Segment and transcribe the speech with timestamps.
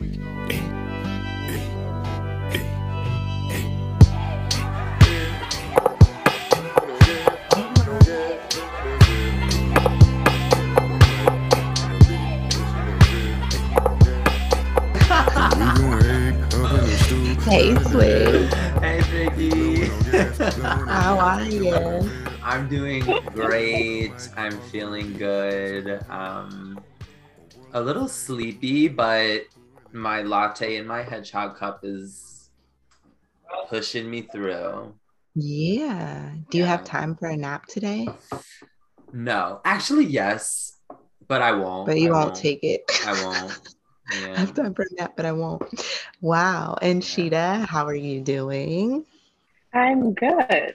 [0.00, 0.06] Hey,
[17.90, 18.48] Swig.
[18.80, 19.84] Hey, Vicky.
[20.86, 22.10] How are you?
[22.42, 23.04] I'm doing
[23.34, 24.12] great.
[24.34, 26.02] I'm feeling good.
[26.08, 26.80] Um,
[27.74, 29.44] a little sleepy, but
[29.92, 32.50] my latte in my hedgehog cup is
[33.68, 34.94] pushing me through.
[35.34, 36.30] Yeah.
[36.50, 38.08] Do you have time for a nap today?
[39.12, 40.78] No, actually, yes,
[41.28, 41.86] but I won't.
[41.86, 42.82] But you I won't take it.
[43.06, 43.60] I won't.
[44.12, 45.62] I have time for a nap, but I won't.
[46.20, 46.76] Wow.
[46.82, 47.08] And Yeah.
[47.08, 49.04] Sheeta, how are you doing?
[49.72, 50.74] I'm good.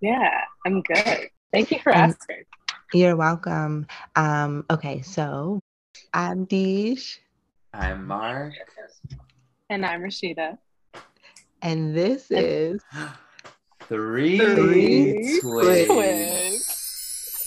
[0.00, 1.28] Yeah, I'm good.
[1.52, 2.44] Thank you for And- asking.
[2.94, 3.86] You're welcome.
[4.14, 5.60] Um, okay, so
[6.14, 7.18] I'm Deesh,
[7.78, 8.54] I'm Mark.
[9.68, 10.56] And I'm Rashidah.
[11.62, 12.80] and this is
[13.88, 17.46] Three, Three twigs Twigs.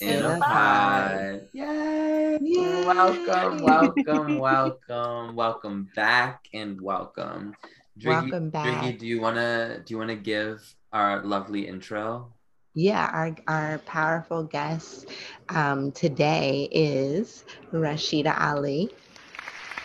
[0.00, 1.40] in in a a pod.
[1.52, 2.38] Yay!
[2.40, 2.84] Yay.
[2.86, 7.54] Welcome, welcome, welcome, welcome back, and welcome.
[7.98, 8.98] Driggy, Welcome Driggy, back.
[8.98, 10.62] do you wanna do you wanna give
[10.92, 12.32] our lovely intro?
[12.76, 15.06] yeah, our our powerful guest
[15.50, 18.90] um, today is Rashidah Ali,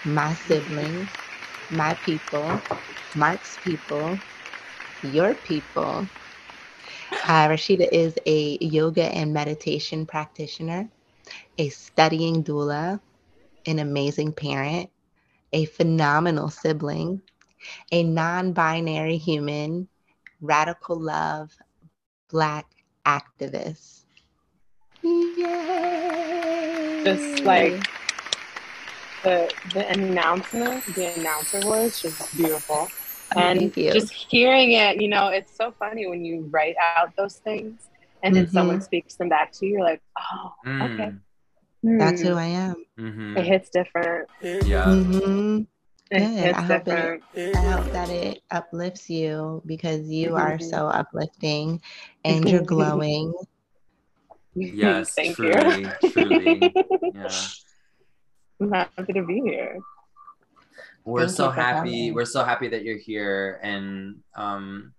[0.06, 1.08] my sibling,
[1.72, 2.62] my people,
[3.16, 4.18] Mark's people,
[5.04, 6.08] your people.
[7.28, 10.90] Uh, Rashidah is a yoga and meditation practitioner,
[11.58, 13.00] a studying doula,
[13.66, 14.90] an amazing parent,
[15.54, 17.22] a phenomenal sibling,
[17.92, 19.88] a non binary human,
[20.42, 21.56] radical love,
[22.30, 22.68] Black
[23.06, 24.04] activist.
[25.02, 27.02] Yay!
[27.04, 27.99] Just like
[29.24, 32.88] the the announcement, the announcer was just beautiful.
[33.36, 37.90] And just hearing it, you know, it's so funny when you write out those things
[38.24, 38.52] and then Mhm.
[38.52, 40.52] someone speaks them back to you, you're like, oh,
[40.86, 41.14] okay.
[41.84, 42.38] That's who Hmm.
[42.38, 42.76] I am.
[42.98, 43.38] Mm-hmm.
[43.38, 44.30] It hits different.
[44.42, 44.84] Yeah.
[44.84, 45.60] hmm
[46.12, 46.22] Good.
[46.56, 47.22] I hope it-
[47.56, 50.64] I hope that it uplifts you because you are Mhm.
[50.70, 51.82] so uplifting
[52.26, 53.32] and you're glowing.
[54.56, 56.10] Yes, Thank truly, you.
[56.12, 56.74] truly.
[57.14, 57.30] Yeah.
[58.62, 59.80] I'm happy to be here.
[61.06, 61.78] we're Thank so happy
[62.10, 62.14] coming.
[62.14, 64.94] we're so happy that you're here and um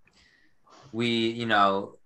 [0.93, 1.97] we you know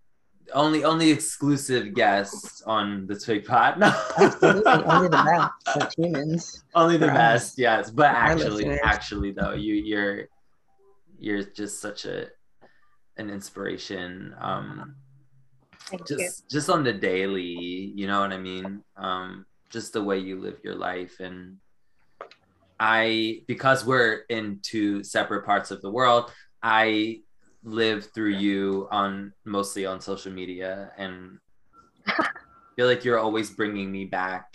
[0.53, 3.88] only only exclusive guests on the twig pod no
[4.19, 6.64] Absolutely, only the best of humans.
[6.75, 7.16] only the for us.
[7.19, 8.81] best yes but Our actually listeners.
[8.84, 10.26] actually though you you're
[11.19, 12.26] you're just such a
[13.16, 14.97] an inspiration um
[15.87, 16.16] Thank you.
[16.19, 20.41] just just on the daily you know what i mean um just the way you
[20.41, 21.21] live your life.
[21.21, 21.59] And
[22.81, 26.29] i because we're in two separate parts of the world
[26.61, 27.21] i
[27.62, 30.91] live through you on mostly on social media.
[30.99, 31.39] And
[32.77, 34.47] feel like you're always bringing me back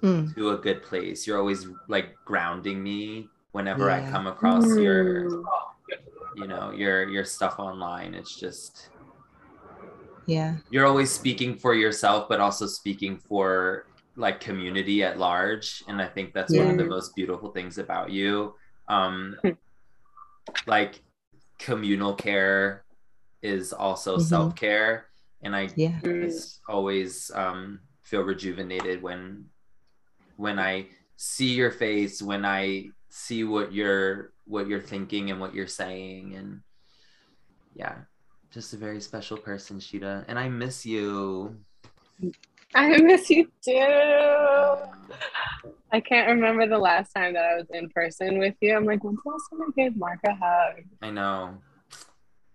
[0.00, 0.26] Hmm.
[0.36, 1.26] to a good place.
[1.26, 5.44] You're always like grounding me whenever i come across your Mm.
[6.40, 8.14] you know your your stuff online.
[8.14, 8.90] It's just
[10.28, 10.56] Yeah.
[10.70, 16.06] you're always speaking for yourself but also speaking for like community at large and i
[16.06, 18.54] think that's one of the most beautiful things about you
[18.88, 19.36] um
[20.66, 21.00] like
[21.58, 22.84] communal care
[23.42, 24.22] is also Mhm.
[24.22, 25.06] self-care
[25.42, 25.98] and i Yeah.
[26.02, 26.58] Mm.
[26.68, 29.46] always um feel rejuvenated when
[30.36, 35.54] when i see your face when i see what you're what you're thinking and what
[35.54, 36.60] you're saying and
[37.74, 37.96] yeah
[38.52, 41.56] just a very special person sheeta and i miss you
[42.74, 43.72] I miss you too.
[45.90, 48.76] I can't remember the last time that I was in person with you.
[48.76, 50.82] I'm like, when's the last time I gave Mark a hug?
[51.00, 51.56] i know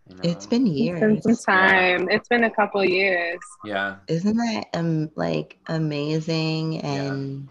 [0.07, 0.19] I know.
[0.21, 0.99] It's been It's years.
[0.99, 2.09] been some time.
[2.11, 3.39] It's been a couple years.
[3.65, 7.47] yeah Isn't that um like amazing and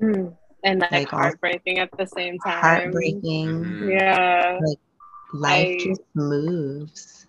[0.00, 0.36] Mm.
[0.64, 2.60] And like, Like, all- heartbreaking at the same time.
[2.60, 3.48] heartbreaking?
[3.64, 3.98] Mhm.
[3.98, 4.78] Yeah, Like
[5.32, 7.21] Life I- just moves.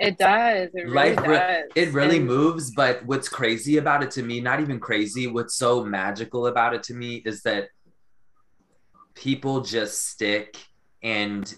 [0.00, 0.70] It does.
[0.74, 1.64] It really Life re- does.
[1.74, 5.54] it really And- moves but what's crazy about it to me not even crazy what's
[5.54, 7.68] so magical about it to me is that
[9.14, 10.56] people just stick
[11.02, 11.54] and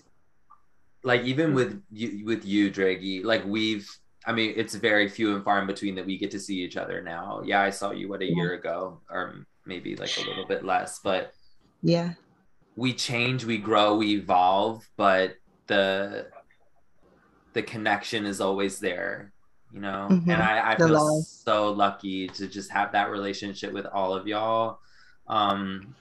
[1.05, 3.89] like even with you with you Draggy, like we've
[4.27, 6.77] I mean it's very few and far in between that we get to see each
[6.77, 7.43] other now.
[7.45, 8.37] Yeah, I saw you what a Yeah.
[8.37, 11.33] year ago or maybe like a little bit less, but
[11.83, 12.15] Yeah.
[12.77, 15.35] we change, we grow, we evolve, but
[15.67, 16.29] the
[17.53, 19.33] the connection is always there,
[19.73, 20.09] you know.
[20.11, 20.29] Mhm.
[20.29, 21.25] And I, I feel love.
[21.25, 24.79] so lucky to just have that relationship with all of y'all.
[25.27, 25.95] Um,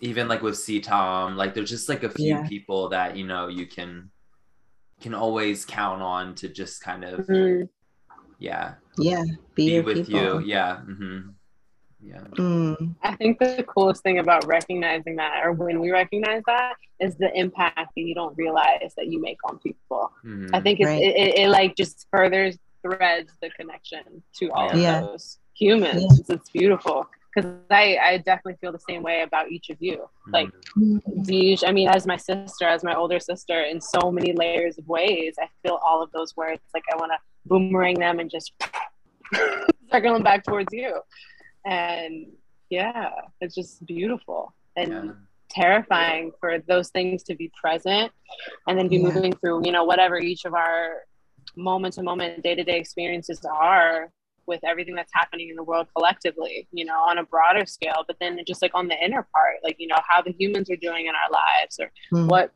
[0.00, 2.46] even like with C Tom, like there's just like a few Yeah.
[2.48, 4.10] people that you know you can
[5.00, 7.68] can always count on to just kind of Mhm.
[8.38, 9.24] yeah Yeah.
[9.54, 10.40] Be, be with people.
[10.40, 10.46] you.
[10.46, 10.78] Yeah.
[10.80, 11.30] hmm
[12.06, 12.20] Yeah.
[12.36, 17.16] Mm, I think the coolest thing about recognizing that, or when we recognize that, is
[17.16, 20.12] the impact that you don't realize that you make on people.
[20.24, 20.50] Mhm.
[20.52, 21.02] I think it's, Right.
[21.02, 25.00] it, it, it like just furthers threads the connection to all of Yeah.
[25.00, 26.02] those humans.
[26.02, 26.08] Yeah.
[26.20, 30.08] It's, it's beautiful because I, I definitely feel the same way about each of you.
[30.28, 31.00] Like, Mhm.
[31.02, 34.32] mm, do you, I mean, as my sister, as my older sister, in so many
[34.34, 36.60] layers of ways, I feel all of those words.
[36.74, 38.52] Like I want to boomerang them and just
[39.90, 41.00] circle them back towards you.
[41.64, 42.32] And
[42.70, 45.12] yeah, it's just beautiful and yeah.
[45.50, 48.12] terrifying for those things to be present
[48.66, 49.04] and then be Yeah.
[49.04, 51.02] moving through, you know, whatever each of our
[51.56, 54.10] moment to moment, day to day experiences are
[54.46, 58.16] with everything that's happening in the world collectively, you know, on a broader scale, but
[58.20, 61.06] then just like on the inner part, like, you know, how the humans are doing
[61.06, 62.28] in our lives or mm.
[62.28, 62.52] what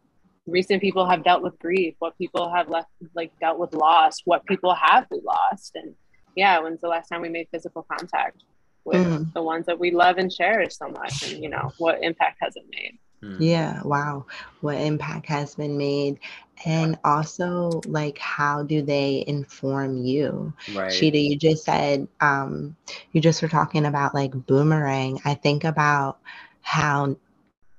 [0.47, 4.45] recent people have dealt with grief, what people have left, like, dealt with loss, what
[4.47, 5.77] people have lost.
[5.77, 5.95] And
[6.37, 8.45] yeah, when's the last time we made physical contact
[8.85, 9.33] with Mm.
[9.35, 11.23] the ones that we love and cherish so much?
[11.23, 12.99] And, you know, what impact has it made?
[13.25, 13.51] Mhm.
[13.51, 14.27] Yeah, wow.
[14.61, 16.19] What impact has been made?
[16.65, 20.53] And also, like, how do they inform you?
[20.69, 21.11] Right.
[21.11, 22.77] Sheeta, you just said, um,
[23.13, 25.21] you just were talking about like boomerang.
[25.25, 26.19] I think about
[26.63, 27.17] how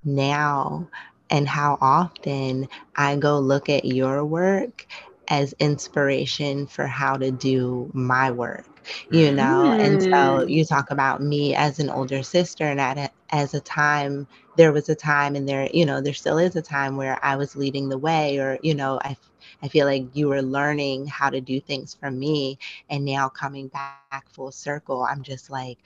[0.04, 0.88] now
[1.30, 4.88] and how often I go look at your work
[5.30, 8.66] as inspiration for how to do my work
[9.10, 10.48] you know and so Mm.
[10.48, 14.72] you talk about me as an older sister and at a, as a time there
[14.72, 17.56] was a time and there you know there still is a time where i was
[17.56, 19.16] leading the way or you know i
[19.64, 22.58] i feel like you were learning how to do things from me
[22.90, 25.80] and now coming back full circle i'm just like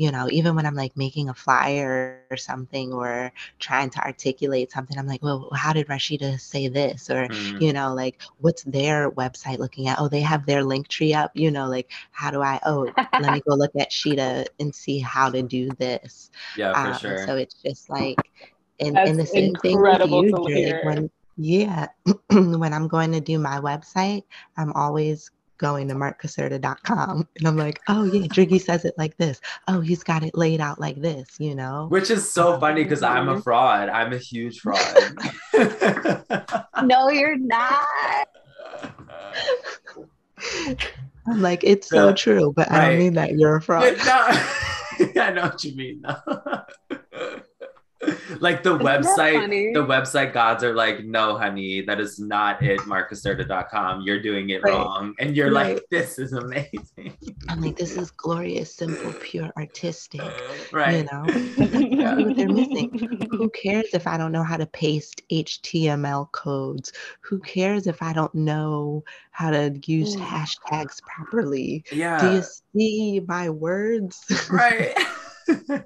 [0.00, 4.72] you know even when i'm like making a flyer or something or trying to articulate
[4.72, 7.10] something i'm like well how did rashidah say this?
[7.10, 7.60] or Mhm.
[7.60, 9.98] you know like what's their website looking at?
[10.00, 11.32] Oh they have their Linktree up.
[11.34, 14.98] You know like how do i oh let me go look at sheeta and see
[15.00, 16.30] how to do this.
[16.54, 17.16] Yeah, for um, sure.
[17.16, 18.30] so it's just like
[18.80, 21.88] and, and the same thing with you Drake, when yeah
[22.30, 24.22] when i'm going to do my website
[24.56, 25.30] i'm always
[25.60, 30.02] going to markcaserta.com and i'm like oh yeah driggy says it like this oh he's
[30.02, 33.40] got it laid out like this you know Which is so funny because I'm a
[33.40, 33.88] fraud.
[33.90, 34.78] I'm a huge fraud.
[36.84, 37.84] no, you're not.
[41.26, 44.26] i'm like it's so Yeah, true but i don't mean that you're a fraud no,
[45.22, 46.02] I know what you mean.
[46.02, 46.59] though.
[48.40, 52.80] Like the Isn't website, the website gods are like, no, honey, that is not it.
[52.80, 54.00] MarkCaserta.com.
[54.02, 54.72] You're doing it Right.
[54.72, 55.74] wrong, and you're Right.
[55.76, 57.12] like, this is amazing.
[57.48, 60.20] i'm like this is glorious simple pure artistic
[60.72, 60.96] right.
[60.98, 63.28] you know exactly what they're missing.
[63.30, 66.92] Who cares if I don't know how to paste HTML codes?
[67.22, 70.22] Who cares if I don't know how to use Mm.
[70.26, 71.84] hashtags properly?
[71.92, 72.18] Yeah.
[72.20, 72.42] Do you
[72.74, 74.24] see my words?
[74.50, 74.94] Right.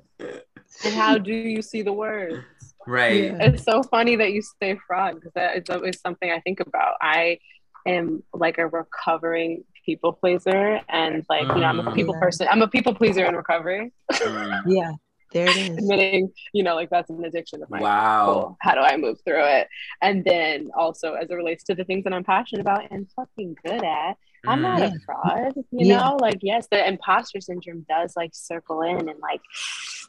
[0.85, 2.43] And how do you see the words?
[2.87, 3.25] right.
[3.25, 3.37] Yeah.
[3.41, 6.95] It's so funny that you say fraud because that is always something I think about.
[7.01, 7.39] I
[7.87, 11.95] am like a recovering people pleaser, and like you know, I'm a Mm.
[11.95, 12.21] people Yeah.
[12.21, 12.49] person.
[12.51, 13.93] I'm a people pleaser in recovery.
[14.13, 14.63] Mm.
[14.67, 14.93] yeah,
[15.33, 15.79] there it is.
[15.79, 17.83] Admitting, you know, like that's an addiction of mine.
[17.83, 18.25] Wow.
[18.27, 18.57] Cool.
[18.61, 19.69] How do I move through it?
[20.03, 23.57] And then also as it relates to the things that I'm passionate about and fucking
[23.65, 24.93] good at, I'm not Yeah.
[24.95, 25.53] a fraud.
[25.71, 25.99] You Yeah.
[25.99, 29.41] know, like yes, the imposter syndrome does like circle in and like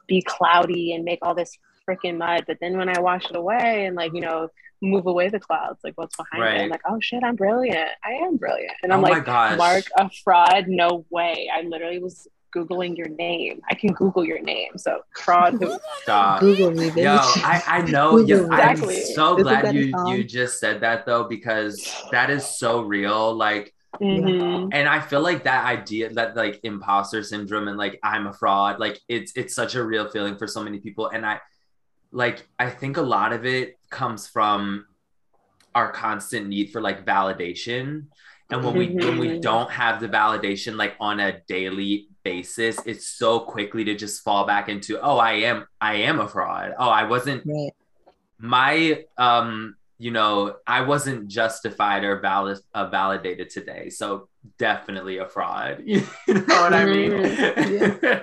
[0.07, 1.57] be cloudy and make all this
[1.89, 2.45] freaking mud.
[2.47, 4.49] But then when I wash it away and like, you know,
[4.81, 6.61] move away the clouds, like what's behind it, Right.
[6.61, 7.89] I'm like, oh shit, I'm brilliant.
[8.03, 8.73] I am brilliant.
[8.83, 9.25] And I'm oh like.
[9.57, 10.65] Mark, a fraud?
[10.67, 11.49] No way.
[11.53, 13.59] I literally was Googling your name.
[13.69, 14.77] I can Google your name.
[14.77, 15.77] So fraud who?
[16.03, 16.39] Stop.
[16.39, 17.03] Google me, bitch.
[17.03, 18.17] Yo, I, I know.
[18.17, 19.01] Yeah, Google I'm Exactly.
[19.13, 23.33] so Isn't glad you you just said that though because that is so real.
[23.35, 24.69] Like, Mhm.
[24.73, 28.79] and I feel like that idea that like imposter syndrome and like I'm a fraud,
[28.79, 31.07] like it's it's such a real feeling for so many people.
[31.09, 31.39] And I
[32.11, 34.85] like I think a lot of it comes from
[35.73, 38.07] our constant need for like validation.
[38.51, 39.41] And when we when we Mhm.
[39.41, 44.45] don't have the validation like on a daily basis, it's so quickly to just fall
[44.45, 46.73] back into, oh, I am I am a fraud.
[46.77, 47.71] Oh, I wasn't right.
[48.39, 53.89] my um you know i wasn't justified or valid uh, validated today.
[53.89, 55.83] So definitely a fraud.
[55.85, 56.01] You
[56.33, 58.21] know what i mean?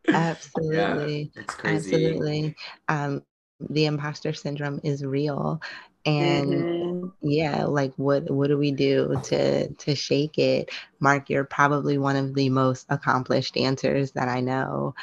[0.12, 1.32] Absolutely.
[1.34, 1.94] it's crazy.
[1.94, 2.56] Absolutely.
[2.88, 3.22] Um,
[3.70, 5.60] the imposter syndrome is real.
[6.06, 7.12] And Mhm.
[7.22, 10.70] yeah like what what do we do to to shake it?
[11.00, 14.94] Mark you're probably one of the most accomplished dancers that i know.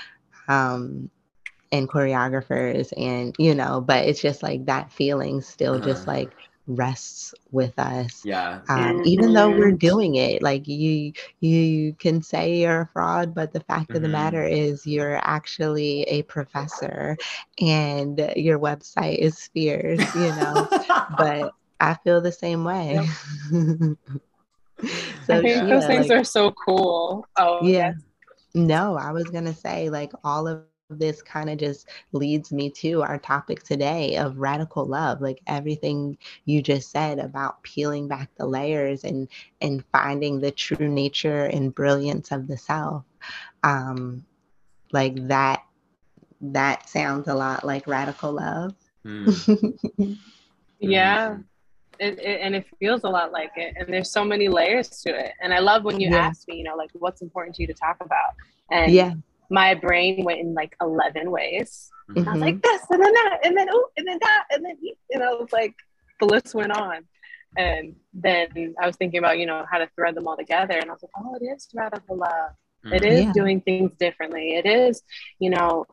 [0.48, 1.10] Um
[1.72, 5.86] and choreographers and you know but it's just like that feeling still uh-huh.
[5.86, 6.32] just like
[6.68, 9.01] rests with us yeah um, mm-hmm.
[9.06, 13.60] even though we're doing it like you you can say you're a fraud but the
[13.62, 13.98] fact mm-hmm.
[13.98, 14.13] of the mm-hmm.
[14.13, 17.18] matter is you're actually a professor
[17.60, 20.68] and your website is fierce you know
[21.18, 23.06] but i feel the same way yep.
[25.25, 27.94] so i think yeah, those things like, are so cool oh yeah
[28.54, 30.63] no i was gonna say like all of
[31.00, 36.17] this kind of just leads me to our topic today of radical love like everything
[36.45, 39.27] you just said about peeling back the layers and
[39.62, 43.03] and finding the true nature and brilliance of the self.
[43.63, 44.25] Um
[44.91, 45.63] like that
[46.41, 48.74] that sounds a lot like radical love.
[49.05, 50.17] Mm.
[50.79, 51.38] yeah.
[52.00, 55.10] It, it, and it feels a lot like it and there's so many layers to
[55.10, 55.33] it.
[55.41, 56.17] And i love when you yeah.
[56.17, 58.33] ask me you know like what's important to you to talk about?
[58.71, 59.13] And yeah
[59.51, 61.89] my brain went in like 11 ways.
[62.10, 62.20] Mm-hmm.
[62.20, 62.62] And I was like, mm-hmm.
[62.63, 64.77] this, and then that, and then, oh, and then that, and then,
[65.12, 65.75] and I was like,
[66.22, 67.03] the list went on.
[67.58, 70.75] And then I was thinking about, you know, how to thread them all together.
[70.75, 72.51] And I was like, oh, it is radical love.
[72.86, 72.93] Mm-hmm.
[72.93, 73.34] It is yeah.
[73.34, 74.55] doing things differently.
[74.55, 75.03] It is,
[75.39, 75.86] you know,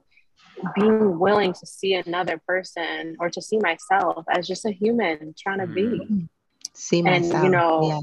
[0.77, 5.59] being willing to see another person or to see myself as just a human trying
[5.59, 5.83] to be.
[5.83, 6.19] Mm-hmm.
[6.75, 7.35] See myself.
[7.35, 8.01] And, you know, yeah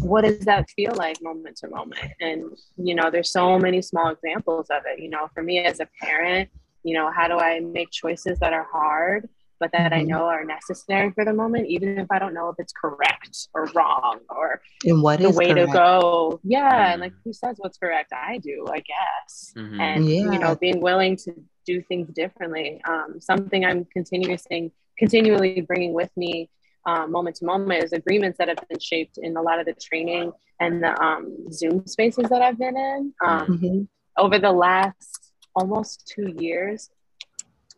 [0.00, 2.44] what does that feel like moment to moment and
[2.76, 5.88] you know there's so many small examples of it you know for me as a
[6.00, 6.48] parent
[6.84, 9.28] you know how do i make choices that are hard
[9.60, 10.00] but that mm-hmm.
[10.00, 13.48] i know are necessary for the moment even if i don't know if it's correct
[13.54, 15.68] or wrong or and what the is way correct?
[15.68, 19.80] to go yeah and like who says what's correct i do i guess mm-hmm.
[19.80, 20.32] and yeah.
[20.32, 21.32] you know being willing to
[21.66, 26.48] do things differently um, something i'm continuously continually bringing with me
[26.86, 29.74] um, moment to moment is agreements that have been shaped in a lot of the
[29.74, 33.12] training and the um, Zoom spaces that I've been in.
[33.24, 33.82] Um, mm-hmm.
[34.16, 36.90] Over the last almost two years,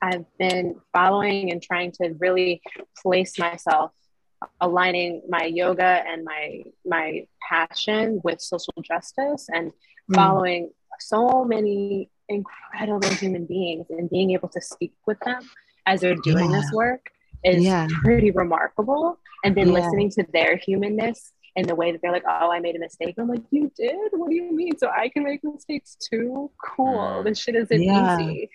[0.03, 2.63] I've been following and trying to really
[3.03, 3.93] place myself
[4.61, 10.15] aligning my yoga and my my passion with social justice and mm.
[10.15, 10.71] following mm.
[10.99, 15.43] so many incredible human beings and being able to speak with them
[15.85, 16.61] as they're doing yeah.
[16.61, 17.11] this work
[17.45, 17.87] is yeah.
[18.03, 19.19] pretty remarkable.
[19.45, 19.75] And then yeah.
[19.75, 23.17] listening to their humanness and the way that they're like, oh, I made a mistake.
[23.19, 23.97] I'm like, you did?
[24.13, 24.79] What do you mean?
[24.79, 26.51] So I can make mistakes too?
[26.65, 26.97] Cool.
[26.97, 27.25] Mm.
[27.25, 28.19] This shit isn't yeah.
[28.19, 28.51] easy.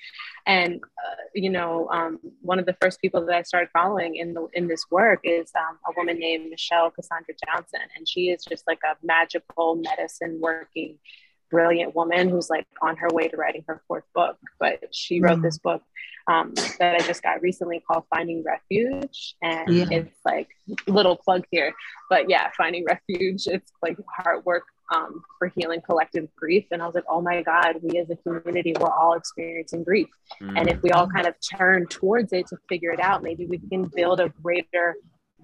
[0.46, 4.34] And uh, you know, um, one of the first people that I started following in
[4.34, 8.46] the in this work is um, a woman named Michelle Cassandra Johnson, and she is
[8.48, 10.98] just like a magical medicine working
[11.52, 14.38] brilliant woman who's like on her way to writing her fourth book.
[14.60, 15.44] But she wrote mm.
[15.44, 15.82] this book
[16.28, 19.36] um, that I just got recently called Finding Refuge.
[19.42, 19.86] And yeah.
[19.92, 20.50] it's like
[20.88, 21.74] little plug here,
[22.10, 23.48] but yeah, Finding Refuge.
[23.48, 24.64] It's like hard work
[24.94, 26.66] um, for healing collective grief.
[26.72, 30.08] And I was like, oh my God, we as a community, we're all experiencing grief.
[30.42, 30.60] Mm.
[30.60, 33.60] And if we all kind of turn towards it to figure it out, maybe we
[33.60, 34.96] can build a greater,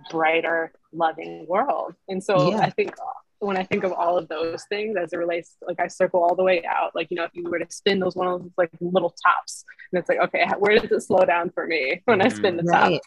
[0.09, 1.95] brighter, loving world.
[2.07, 2.59] And so yeah.
[2.59, 2.93] I think
[3.41, 6.36] when I think of all of those things as it relates, like I circle all
[6.36, 6.95] the way out.
[6.95, 9.65] Like, you know, if you were to spin those one of those like little tops,
[9.91, 12.63] and it's like, okay, where does it slow down for me when I spin the
[12.63, 12.93] right.
[12.93, 13.01] top?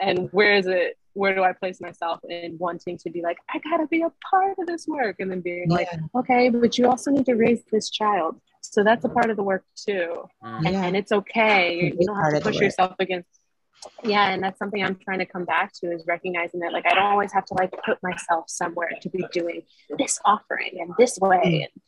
[0.00, 0.98] And where is it?
[1.12, 4.58] Where do I place myself in wanting to be like, I gotta be a part
[4.58, 5.76] of this work, and then being yeah.
[5.76, 9.36] like, okay, but you also need to raise this child, so that's a part of
[9.36, 10.66] the work too, mm-hmm.
[10.66, 11.94] and, and, it's okay.
[11.98, 13.30] You don't have to push yourself against
[14.02, 16.94] yeah and that's something i'm trying to come back to is recognizing that like i
[16.94, 19.62] don't always have to like put myself somewhere to be doing
[19.98, 21.62] this offering and this way mm.
[21.62, 21.82] and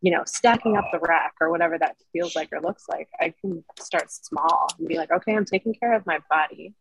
[0.00, 3.32] you know stacking up the rack or whatever that feels like or looks like i
[3.40, 6.74] can start small and be like okay i'm taking care of my body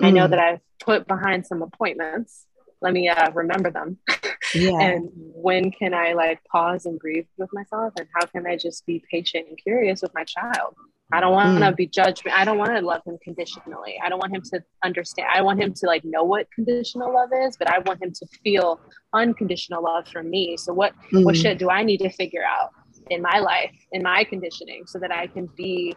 [0.00, 0.30] i know mm.
[0.30, 2.46] that i've put behind some appointments
[2.82, 3.98] let me uh, remember them
[4.54, 4.80] yeah.
[4.80, 8.86] and when can i like pause and breathe with myself and how can i just
[8.86, 10.74] be patient and curious with my child
[11.12, 11.76] I don't want to mm.
[11.76, 12.26] be judged.
[12.28, 13.98] I don't want to love him conditionally.
[14.02, 15.28] I don't want him to understand.
[15.32, 18.26] I want him to like know what conditional love is, but I want him to
[18.44, 18.80] feel
[19.12, 20.56] unconditional love from me.
[20.56, 21.24] So what mm.
[21.24, 22.70] what shit do I need to figure out
[23.08, 25.94] in my life, in my conditioning, so that I can be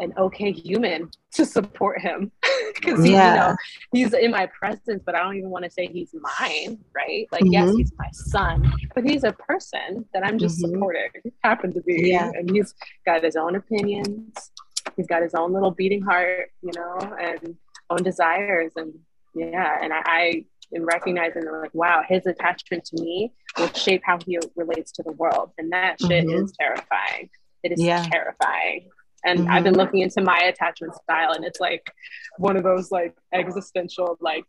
[0.00, 2.30] an okay human to support him
[2.74, 3.32] because yeah.
[3.32, 3.56] you know
[3.92, 7.42] he's in my presence but i don't even want to say he's mine right like
[7.42, 7.52] mm-hmm.
[7.52, 10.72] yes he's my son but he's a person that i'm just mm-hmm.
[10.72, 11.08] supporting
[11.42, 12.30] happen to be yeah.
[12.34, 12.74] and he's
[13.04, 14.50] got his own opinions
[14.96, 17.56] he's got his own little beating heart you know and
[17.90, 18.92] own desires and
[19.34, 24.02] yeah and i, I am recognizing that like wow his attachment to me will shape
[24.04, 26.44] how he relates to the world and that shit mm-hmm.
[26.44, 27.30] is terrifying
[27.62, 28.04] it is yeah.
[28.10, 28.88] terrifying
[29.26, 29.50] and mm-hmm.
[29.50, 31.90] I've been looking into my attachment style, and it's like
[32.38, 34.44] one of those like existential, like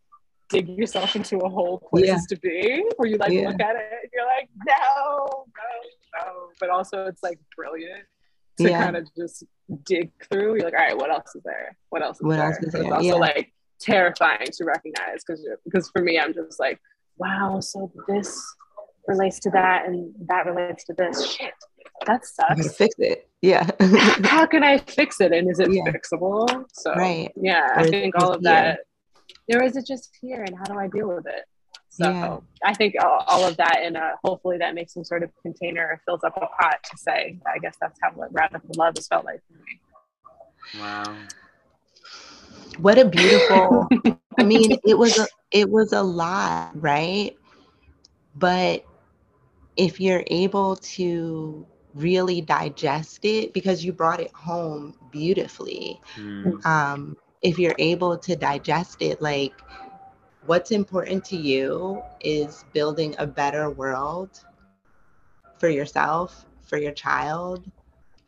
[0.50, 2.36] dig yourself into a hole places yeah.
[2.36, 3.50] to be, where you like yeah.
[3.50, 6.50] look at it and you're like, no, no, no.
[6.60, 8.03] But also, it's like brilliant
[8.57, 8.84] to yeah.
[8.84, 9.43] kind of just
[9.86, 11.77] dig through, you're like, all right, what else is there?
[11.89, 12.46] What else is What there?
[12.46, 16.60] else is But It's also like terrifying to recognize because because for me, I'm just
[16.60, 16.79] like,
[17.17, 18.43] wow, so this
[19.07, 21.34] relates to that and that relates to this.
[21.34, 21.53] Shit,
[22.06, 22.77] that I gotta sucks.
[22.77, 23.29] fix it.
[23.41, 23.70] Yeah.
[24.24, 25.32] How can I fix it?
[25.32, 25.84] And is it Yeah.
[25.91, 26.65] fixable?
[26.74, 27.32] So Right.
[27.36, 28.79] yeah, Or I think all just of that.
[29.53, 31.46] Or is it just here, and how do I deal with it?
[31.89, 32.38] So Yeah.
[32.65, 36.01] I think all, all of that, and uh, hopefully that makes some sort of container,
[36.06, 37.39] fills up a pot to say.
[37.46, 40.82] I guess that's how what radical love has felt like for me.
[40.82, 41.15] Wow.
[42.79, 43.88] what a beautiful
[44.38, 47.38] i mean it was a it was a lot right
[48.36, 48.84] but
[49.77, 51.65] if you're able to
[51.98, 56.01] really digest it because you brought it home beautifully.
[56.18, 56.63] Mm.
[56.66, 59.54] um if you're able to digest it like
[60.46, 64.44] what's important to you is building a better world
[65.58, 67.72] for yourself for your child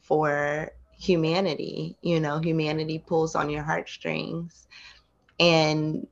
[0.01, 1.97] for humanity.
[2.01, 4.67] You know humanity pulls on your heartstrings.
[5.39, 6.07] And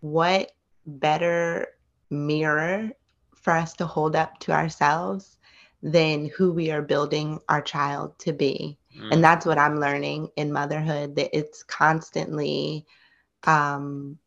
[0.00, 0.52] what
[0.86, 1.68] better
[2.10, 2.90] mirror
[3.34, 5.38] for us to hold up to ourselves
[5.82, 9.10] than who we are building our child to be Mm.
[9.10, 12.86] and that's what i'm learning in motherhood that it's constantly
[13.46, 14.18] um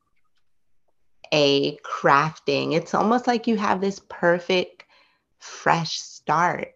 [1.34, 4.84] a crafting it's almost like you have this perfect
[5.40, 6.70] fresh start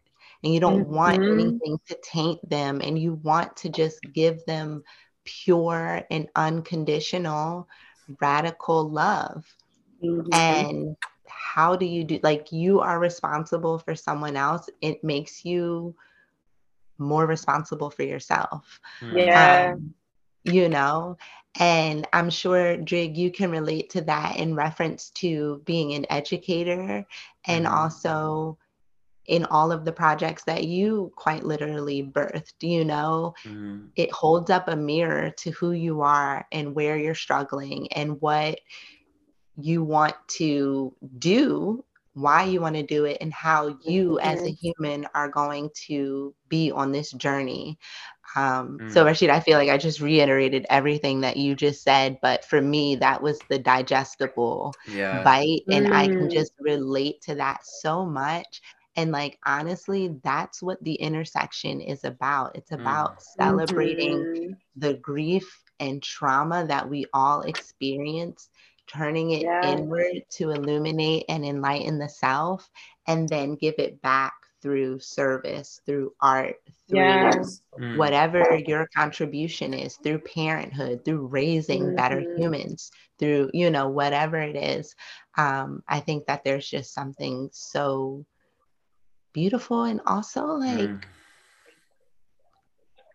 [0.44, 1.32] and you don't want Mhm.
[1.32, 4.84] anything to taint them and you want to just give them
[5.26, 7.68] pure and unconditional
[8.22, 9.46] radical love
[10.02, 10.32] Mhm.
[10.32, 10.96] and
[11.40, 15.96] how do you do like you are responsible for someone else it makes you
[16.98, 19.26] more responsible for yourself Mm.
[19.26, 19.74] Yeah.
[19.74, 19.94] um,
[20.44, 21.18] you know
[21.60, 27.06] and i'm sure drig you can relate to that in reference to being an educator
[27.48, 27.74] and Mhm.
[27.74, 28.58] also
[29.28, 33.92] in all of the projects that you quite literally birthed you know Mm.
[33.96, 38.60] it holds up a mirror to who you are and where you're struggling and what
[39.62, 44.52] you want to do, why you want to do it, and how you as a
[44.52, 47.78] human are going to be on this journey.
[48.36, 49.06] Um, So, Mm.
[49.06, 52.96] Rashid, I feel like I just reiterated everything that you just said, but for me,
[52.96, 55.24] that was the digestible Yeah.
[55.24, 56.30] bite, and I can Mm.
[56.30, 58.62] just relate to that so much.
[58.96, 62.56] And like honestly, that's what the intersection is about.
[62.56, 62.74] It's Mm.
[62.74, 64.58] about celebrating Mhm.
[64.76, 68.50] the grief and trauma that we all experience,
[68.92, 69.62] turning it Yeah.
[69.72, 72.70] inward to illuminate and enlighten the self,
[73.08, 76.58] and then give it back through service, through art,
[76.90, 77.62] through Yes.
[77.80, 77.96] Mm.
[77.98, 82.38] whatever your contribution is, through parenthood, through raising better Mhm.
[82.38, 84.96] humans, through, you know, whatever it is.
[85.38, 88.26] Um, I think that there's just something so
[89.34, 91.04] beautiful and also like Mm.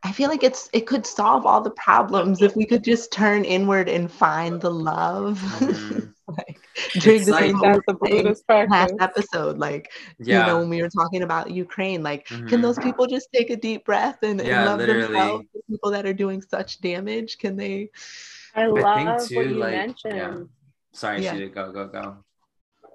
[0.06, 3.44] I feel like it's it could solve all the problems if we could just turn
[3.44, 5.38] inward and find the love.
[5.58, 6.12] Mhm.
[6.28, 6.58] like
[6.92, 9.58] drink the like- same the thing last episode.
[9.58, 10.40] Like Yeah.
[10.40, 12.62] you know when we were talking about Ukraine, like can Mhm.
[12.62, 15.44] those people just take a deep breath and, and Yeah, love themselves?
[15.54, 17.90] The people that are doing such damage, can they?
[18.54, 20.16] I I love think too, what you like, mentioned.
[20.16, 20.36] yeah.
[20.92, 21.32] Sorry, Yeah.
[21.34, 22.16] Sheeta, go, go, go.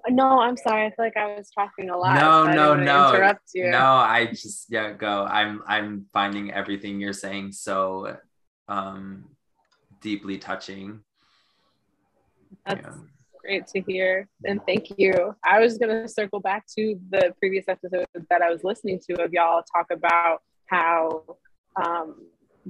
[0.08, 0.86] No, I'm sorry.
[0.86, 2.14] I feel like I was talking a lot.
[2.14, 3.08] No, so no, no.
[3.08, 3.70] Interrupt you.
[3.70, 5.24] No, I just yeah, go.
[5.24, 8.16] I'm I'm finding everything you're saying so
[8.68, 9.24] um
[10.00, 11.00] deeply touching.
[12.66, 12.94] That's Yeah.
[13.42, 14.28] great to hear.
[14.44, 15.34] And thank you.
[15.44, 19.22] I was going to circle back to the previous episode that I was listening to
[19.22, 21.24] of y'all talk about how,
[21.82, 22.26] um,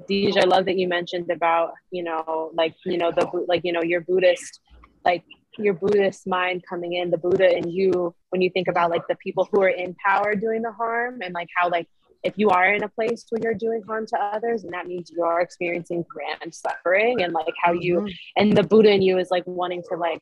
[0.08, 3.72] Deej, I love that you mentioned about, you know, like, you know, the, like, you
[3.72, 4.60] know, your Buddhist,
[5.04, 5.24] like
[5.62, 9.16] your Buddhist mind coming in, the Buddha in you, when you think about like the
[9.16, 11.86] people who are in power doing the harm and like how, like,
[12.22, 15.10] if you are in a place where you're doing harm to others and that means
[15.10, 18.12] you're experiencing grand suffering and like how you Mhm.
[18.36, 20.20] and the buddha in you is like wanting to like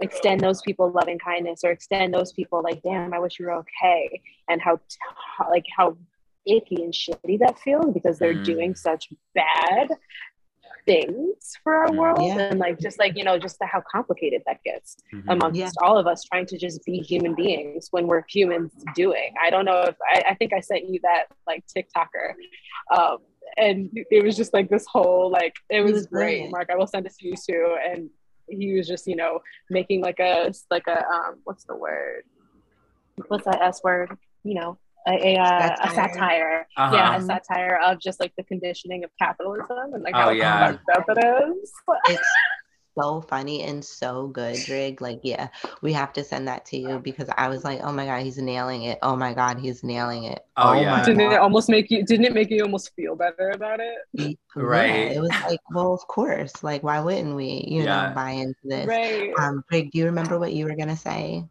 [0.00, 3.52] extend those people loving kindness or extend those people like damn i wish you were
[3.54, 4.78] okay and how
[5.36, 5.96] how- like how
[6.46, 8.44] icky and shitty that feels because they're Mm.
[8.44, 9.88] doing such bad
[10.86, 11.96] things for our Mm.
[11.98, 12.38] world Yeah.
[12.50, 15.24] and like just like you know just the, how complicated that gets Mhm.
[15.32, 15.70] amongst Yeah.
[15.82, 19.34] all of us trying to just be human beings when we're humans doing.
[19.42, 22.34] I don't know if I, I think I sent you that like TikToker.
[22.96, 23.18] Um,
[23.56, 26.24] and it was just like this whole like it was, was great.
[26.26, 26.52] brilliant.
[26.52, 27.76] Mark, I will send it to you too.
[27.84, 28.10] And
[28.48, 29.40] he was just, you know,
[29.70, 32.22] making like a like a um what's the word?
[33.28, 34.16] What's that S word?
[34.44, 35.94] You know, a, a, uh, a Satire.
[36.14, 36.66] satire.
[36.76, 36.94] Uh-huh.
[36.96, 40.72] Yeah, a satire of just like the conditioning of capitalism and like Oh, how yeah.
[40.72, 41.24] fucked up it
[41.58, 41.72] is.
[42.08, 42.28] It's
[42.98, 45.00] so funny and so good, Drig.
[45.00, 45.48] Like, yeah,
[45.80, 48.36] we have to send that to you because I was like, oh my god, he's
[48.36, 48.98] nailing it.
[49.00, 50.40] Oh my god, he's nailing it.
[50.56, 51.02] Oh, yeah.
[51.04, 52.04] Didn't it almost make you?
[52.04, 54.36] Didn't it make you almost feel better about it?
[54.56, 54.88] Right.
[54.88, 56.62] Yeah, it was like, well, of course.
[56.62, 58.08] Like, why wouldn't we, you Yeah.
[58.08, 58.86] know, buy into this?
[58.88, 59.32] Right.
[59.38, 61.44] Um, Brig, do you remember what you were gonna say?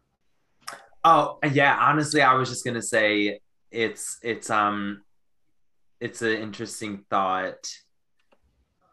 [1.02, 5.02] Oh yeah, honestly, I was just gonna say it's it's um
[6.00, 7.70] it's an interesting thought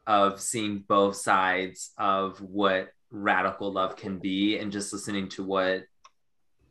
[0.06, 5.84] of seeing both sides of what radical love can be, and just listening to what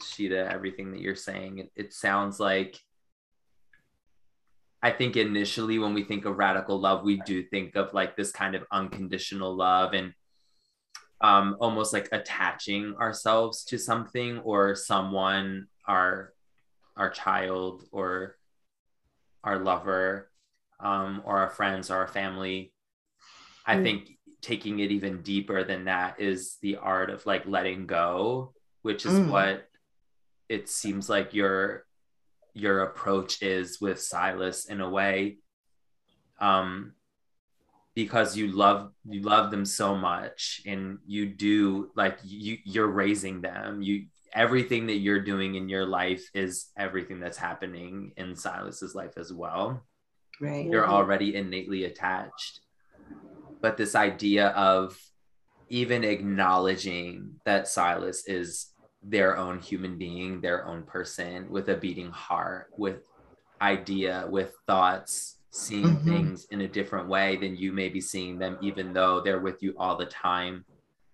[0.03, 2.79] Sheeta, everything that you're saying, it, it sounds like.
[4.83, 8.31] I think initially when we think of radical love, we do think of like this
[8.31, 10.12] kind of unconditional love and
[11.20, 16.33] um, almost like attaching ourselves to something or someone, our
[16.96, 18.37] our child or
[19.44, 20.31] our lover,
[20.81, 22.72] um, or our friends or our family.
[23.66, 23.83] I Mm.
[23.83, 29.05] think taking it even deeper than that is the art of like letting go, which
[29.07, 29.31] is Mm.
[29.31, 29.68] what
[30.48, 31.85] it seems like your
[32.55, 35.38] your approach is with Silas in a way.
[36.38, 36.94] Um,
[37.96, 43.40] because you love you love them so much and you do like you you're raising
[43.40, 43.82] them.
[43.82, 49.14] You everything that you're doing in your life is everything that's happening in silas's life
[49.16, 49.82] as well.
[50.38, 50.66] Right.
[50.66, 52.61] you're already innately attached.
[53.62, 54.98] But this idea of
[55.70, 58.66] even acknowledging that silas is
[59.02, 63.09] their own human being their own person with a beating heart with
[63.62, 66.04] idea with thoughts seeing Mhm.
[66.04, 69.62] things in a different way than you may be seeing them even though they're with
[69.62, 70.64] you all the time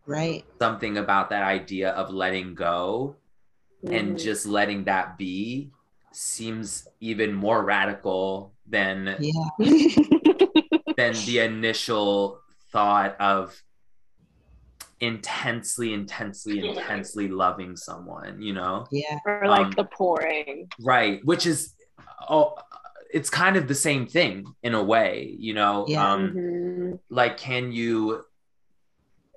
[0.06, 0.44] Right.
[0.60, 3.16] something about that idea of letting go
[3.84, 4.22] and Mhm.
[4.22, 5.70] just letting that be
[6.12, 9.48] seems even more radical than Yeah.
[10.96, 12.40] than the initial
[12.72, 13.60] thought of
[15.00, 19.18] intensely intensely intensely loving someone you know Yeah.
[19.26, 20.68] or like Um, the pouring.
[20.80, 21.74] right which is
[22.28, 22.54] oh
[23.12, 26.12] it's kind of the same thing in a way you know Yeah.
[26.12, 26.98] um Mhm.
[27.10, 28.24] like can you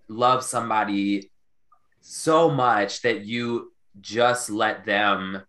[0.08, 1.32] love somebody
[2.02, 5.42] so much that you just let them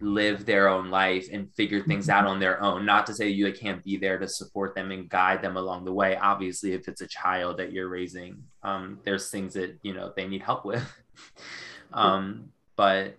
[0.00, 3.52] live their own life and figure things out on their own not to say you
[3.52, 7.00] can't be there to support them and guide them along the way obviously if it's
[7.02, 10.82] a child that you're raising um, there's things that you know they need help with
[11.92, 13.16] um, but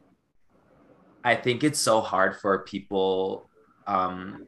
[1.23, 3.49] i think it's so hard for people
[3.87, 4.45] um,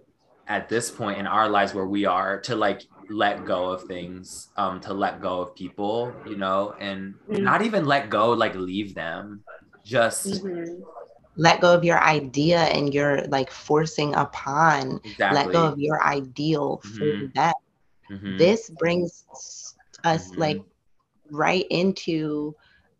[0.48, 4.50] at this point in our lives where we are to like let go of things
[4.58, 7.42] um to let go of people you know and Mm.
[7.44, 9.44] not even let go like leave them
[9.86, 10.82] just Mhm.
[11.38, 15.02] Let go of your idea and you're like forcing upon.
[15.04, 17.34] exactly Let go of your ideal for Mhm.
[17.34, 17.54] them.
[18.10, 18.38] Mhm.
[18.38, 19.26] This brings
[20.06, 20.38] us Mhm.
[20.38, 20.62] like
[21.30, 22.56] right into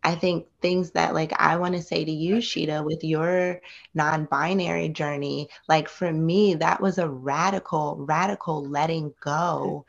[0.06, 3.60] I think things that like I want to say to you, Sheeta, with your
[3.92, 9.14] non-binary journey, like for me, that was a radical, radical letting mm.
[9.20, 9.84] go.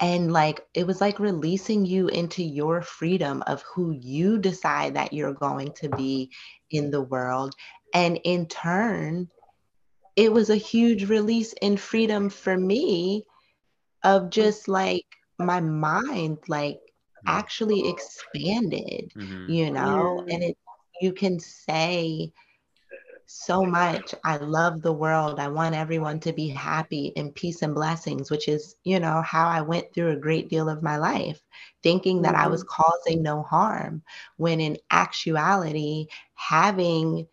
[0.00, 5.12] And like it was like releasing you into your freedom of who you decide that
[5.12, 6.32] you're going to be
[6.70, 7.54] in the world.
[7.94, 9.28] And in turn,
[10.16, 13.24] it was a huge release in freedom for me
[14.02, 14.30] of mm.
[14.30, 15.06] just like
[15.38, 16.80] my mind like
[17.26, 19.46] actually expanded Mhm.
[19.46, 20.30] you know Yeah.
[20.30, 20.56] and it
[21.00, 22.32] you can say
[23.26, 27.74] so much i love the world i want everyone to be happy and peace and
[27.74, 31.40] blessings which is you know how i went through a great deal of my life
[31.82, 34.02] thinking that i was causing no harm
[34.36, 37.26] when in actuality having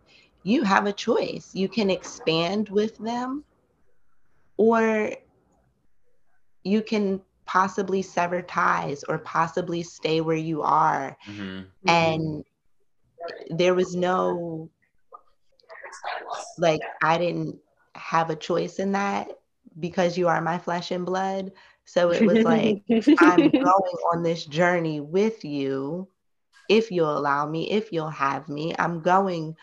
[0.43, 1.51] you have a choice.
[1.53, 3.45] You can expand with them
[4.57, 5.11] or
[6.63, 11.17] you can possibly sever ties or possibly stay where you are.
[11.27, 11.65] Mhm.
[11.85, 12.45] And
[13.49, 14.69] there was no
[16.57, 17.59] like I didn't
[17.95, 19.29] have a choice in that
[19.79, 21.51] because you are my flesh and blood.
[21.83, 22.77] So it was like
[23.19, 26.07] I'm going on this journey with you
[26.69, 28.73] if you'll allow me, if you'll have me.
[28.79, 29.57] I'm going,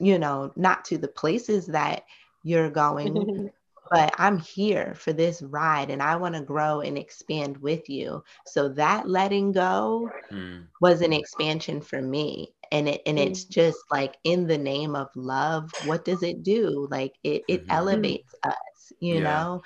[0.00, 2.04] you know, not to the places that
[2.42, 3.50] you're going,
[3.90, 8.22] but I'm here for this ride and I want to grow and expand with you.
[8.44, 10.68] So that letting go Mm.
[10.80, 12.54] was an expansion for me.
[12.72, 16.88] And it and it's just like in the name of love, what does it do?
[16.90, 17.70] Like it it Mhm.
[17.70, 19.22] elevates us, you Yeah.
[19.22, 19.62] know?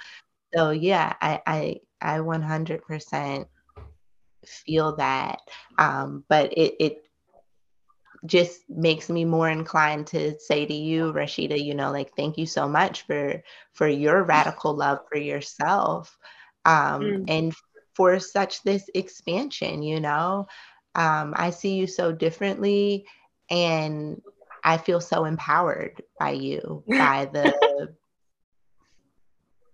[0.54, 3.48] So yeah, I I I 100%
[4.46, 5.38] feel that.
[5.78, 7.04] Um, but it it
[8.26, 12.46] just makes me more inclined to say to you rashidah you know like thank you
[12.46, 16.16] so much for for your radical love for yourself
[16.64, 17.28] um Mm.
[17.28, 17.52] and
[17.94, 20.46] for such this expansion you know
[20.94, 23.04] um i see you so differently
[23.50, 24.20] and
[24.64, 27.94] i feel so empowered by you by the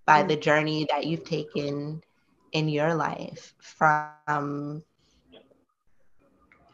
[0.07, 2.03] by the journey that you've taken
[2.53, 4.63] in your life from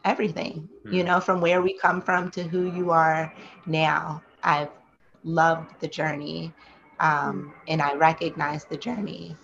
[0.03, 1.05] everything you Mm.
[1.05, 3.33] know from where we come from to who you are
[3.65, 4.69] now i've
[5.23, 6.53] loved the journey
[6.99, 9.35] um, and i recognize the journey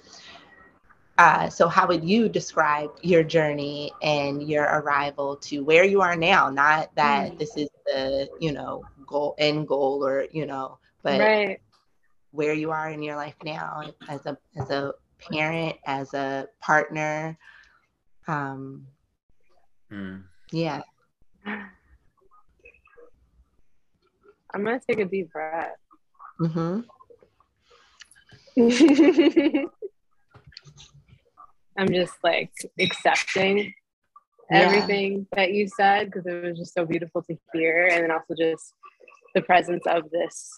[1.18, 6.16] uh, so how would you describe your journey and your arrival to where you are
[6.16, 7.40] now not that Mm.
[7.40, 11.60] this is the you know goal end goal or you know but right.
[12.32, 14.94] where you are in your life now as a as a
[15.32, 17.38] parent as a partner
[18.28, 18.88] um
[19.92, 20.24] Mm.
[20.52, 20.82] Yeah
[24.54, 25.76] I'm gonna take a deep breath.
[26.40, 26.82] hmm
[31.78, 33.74] I'm just like accepting
[34.52, 34.62] Yeah.
[34.62, 38.34] everything that you said because it was just so beautiful to hear, and then also
[38.38, 38.74] just
[39.36, 40.50] the presence of this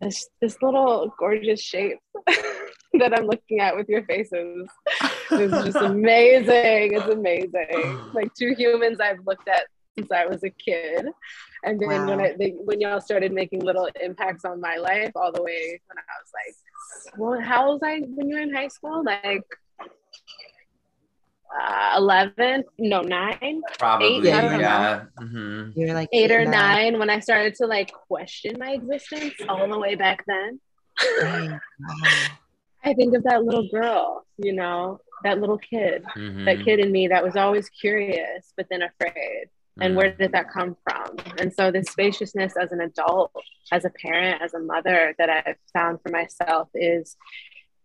[0.00, 4.68] this this little gorgeous shape that I'm looking at with your faces.
[5.30, 6.94] It's just amazing.
[6.94, 8.00] It's amazing.
[8.14, 11.06] Like two humans I've looked at since I was a kid,
[11.64, 15.32] and then when I they, when y'all started making little impacts on my life, all
[15.32, 18.68] the way when I was like, well, how was I when you were in high
[18.68, 19.04] school?
[19.04, 19.44] Like
[21.60, 22.64] uh, eleven?
[22.78, 25.04] No, nine, Probably, I don't yeah.
[25.18, 26.92] hmm you're like eight or nine.
[26.92, 26.98] nine.
[26.98, 30.60] When I started to like question my existence, all the way back then.
[32.84, 36.04] I think of that little girl, you know, that little kid.
[36.14, 39.46] hmm that kid in me that was always curious but then afraid
[39.80, 39.96] and Mm.
[39.96, 43.30] where did that come from and so this spaciousness as an adult
[43.72, 47.16] as a parent as a mother that i've found for myself is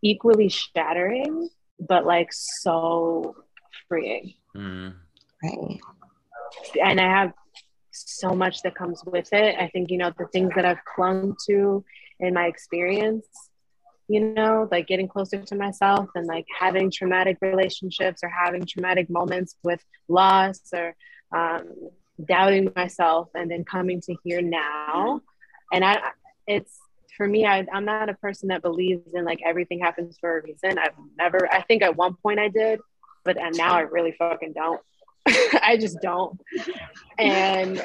[0.02, 3.36] equally shattering but like so
[3.88, 4.94] freeing Mm.
[5.44, 5.80] Right.
[6.84, 7.34] and i have
[7.92, 11.36] so much that comes with it i think you know the things that i've clung
[11.48, 11.84] to
[12.20, 13.26] in my experience
[14.08, 19.10] you know like getting closer to myself and like having traumatic relationships or having traumatic
[19.10, 20.96] moments with loss or
[21.36, 21.64] um,
[22.26, 25.22] doubting myself and then coming to here now.
[25.72, 26.00] And i
[26.46, 26.78] it's
[27.16, 30.44] for me I, i'm not a person that believes in like everything happens for a
[30.44, 30.78] reason.
[30.78, 32.80] I've never i think at one point i did
[33.24, 34.82] but and now i really fucking don't.
[35.28, 36.40] I just don't.
[37.18, 37.84] And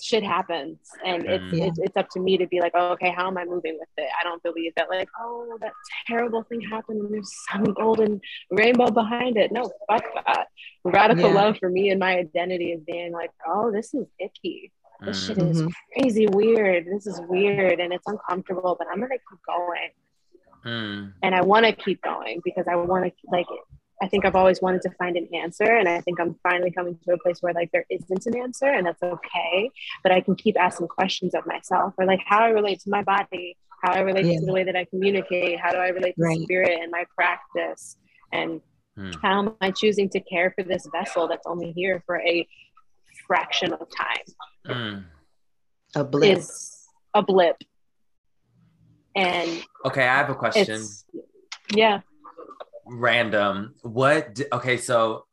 [0.00, 1.66] shit happens and it's, Mm.
[1.68, 3.88] it's it's up to me to be like oh, okay how am i moving with
[3.96, 5.72] it i don't believe that like oh that
[6.06, 10.46] terrible thing happened and there's some golden rainbow behind it no fuck that
[10.84, 11.34] radical Yeah.
[11.42, 14.70] love for me and my identity is being like oh this is icky
[15.06, 15.26] this Mm.
[15.26, 15.72] shit is Mhm.
[15.94, 19.90] crazy weird this is weird and it's uncomfortable but i'm gonna keep going
[20.64, 21.14] Mm.
[21.22, 23.46] and I want to keep going because I want to like
[24.02, 26.98] I think I've always wanted to find an answer and I think I'm finally coming
[27.06, 29.70] to a place where like there isn't an answer and that's okay
[30.02, 33.02] but I can keep asking questions of myself or like how I relate to my
[33.02, 34.40] body how I relate Yeah.
[34.40, 36.40] to the way that I communicate how do I relate to Right.
[36.40, 37.96] spirit and my practice
[38.32, 38.60] and
[38.98, 39.14] Mm.
[39.22, 42.46] how am I choosing to care for this vessel that's only here for a
[43.26, 44.26] fraction of time
[44.66, 45.04] Mm.
[45.94, 46.38] A blip.
[46.38, 47.56] is a blip
[49.14, 50.82] and Okay, I have a question.
[51.74, 52.00] yeah
[52.90, 53.74] Random.
[53.82, 54.40] What?
[54.52, 55.26] okay, so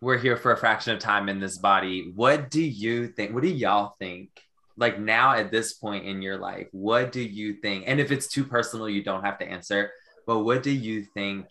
[0.00, 2.12] we're here for a fraction of time in this body.
[2.14, 3.34] What do you think?
[3.34, 4.30] What do y'all think?
[4.76, 7.84] Like now at this point in your life, what do you think?
[7.86, 9.90] And if it's too personal, you don't have to answer.
[10.26, 11.46] But what do you think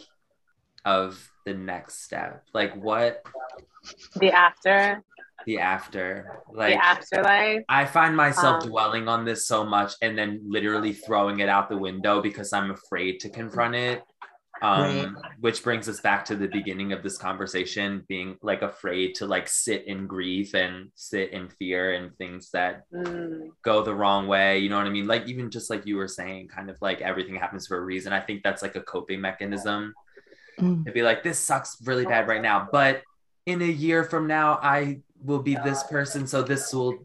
[0.85, 2.43] of the next step?
[2.53, 3.23] Like what
[4.15, 5.03] the after
[5.45, 6.41] the after?
[6.53, 10.93] Like the afterlife I find myself Um, dwelling on this so much and then literally
[10.93, 14.03] throwing it out the window because I'm afraid to confront it.
[14.61, 19.25] Um, which brings us back to the beginning of this conversation, being like afraid to
[19.25, 24.27] like sit in grief and sit in fear and things that Mm, go the wrong
[24.27, 24.59] way.
[24.59, 25.07] You know what I mean?
[25.07, 28.13] Like even just like you were saying, kind of like everything happens for a reason.
[28.13, 29.93] I think that's like a coping mechanism
[30.59, 30.85] Mm.
[30.85, 33.03] to be like, this sucks really bad right now, but
[33.45, 36.25] in a year from now, I will be this person.
[36.27, 36.95] So this will,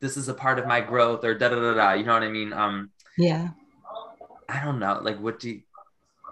[0.00, 1.92] this is a part of my growth or da da da da.
[1.92, 2.52] You know what I mean?
[2.52, 3.50] Um, Yeah.
[4.48, 5.00] I don't know.
[5.02, 5.62] Like, what do you,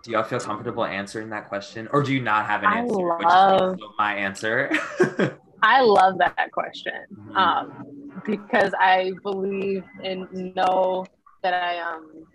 [0.05, 2.95] do y'all feel comfortable answering that question, or do you not have an I answer?
[3.19, 4.71] which is love- my answer.
[5.63, 6.93] I love that question
[7.27, 7.37] Mhm.
[7.39, 11.07] um, because I believe and know
[11.43, 12.27] that I um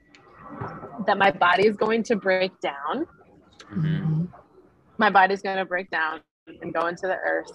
[1.05, 3.05] that my body is going to break down.
[3.71, 4.27] Mhm.
[4.97, 6.21] My body's going to break down
[6.61, 7.51] and go into the earth,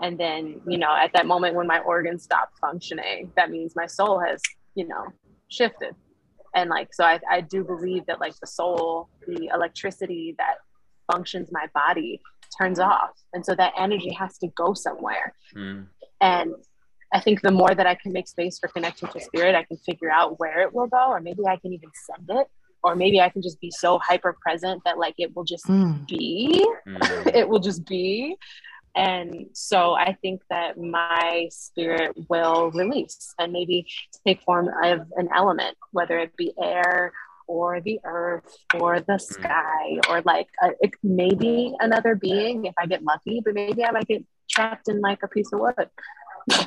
[0.00, 3.86] and then you know at that moment when my organs stop functioning, that means my
[3.86, 4.40] soul has
[4.74, 5.04] you know
[5.48, 5.94] shifted,
[6.58, 10.56] and like so I I do believe that like the soul, the electricity that
[11.10, 12.12] functions my body
[12.58, 15.28] turns off, and so that energy has to go somewhere.
[15.56, 15.86] Mm.
[16.20, 16.50] And
[17.16, 19.78] I think the more that I can make space for connection to spirit, I can
[19.88, 22.46] figure out where it will go, or maybe I can even send it,
[22.82, 26.06] or maybe I can just be so hyper present that like it will just Mm.
[26.08, 26.98] be, Mm.
[27.40, 28.36] it will just be.
[28.98, 33.86] And so I think that my spirit will release and maybe
[34.26, 37.12] take form of an element, whether it be air
[37.46, 39.42] or the earth or the mm-hmm.
[39.42, 43.92] sky or like a, it maybe another being if I get lucky, but maybe I
[43.92, 45.74] might get trapped in like a piece of wood.
[46.50, 46.66] I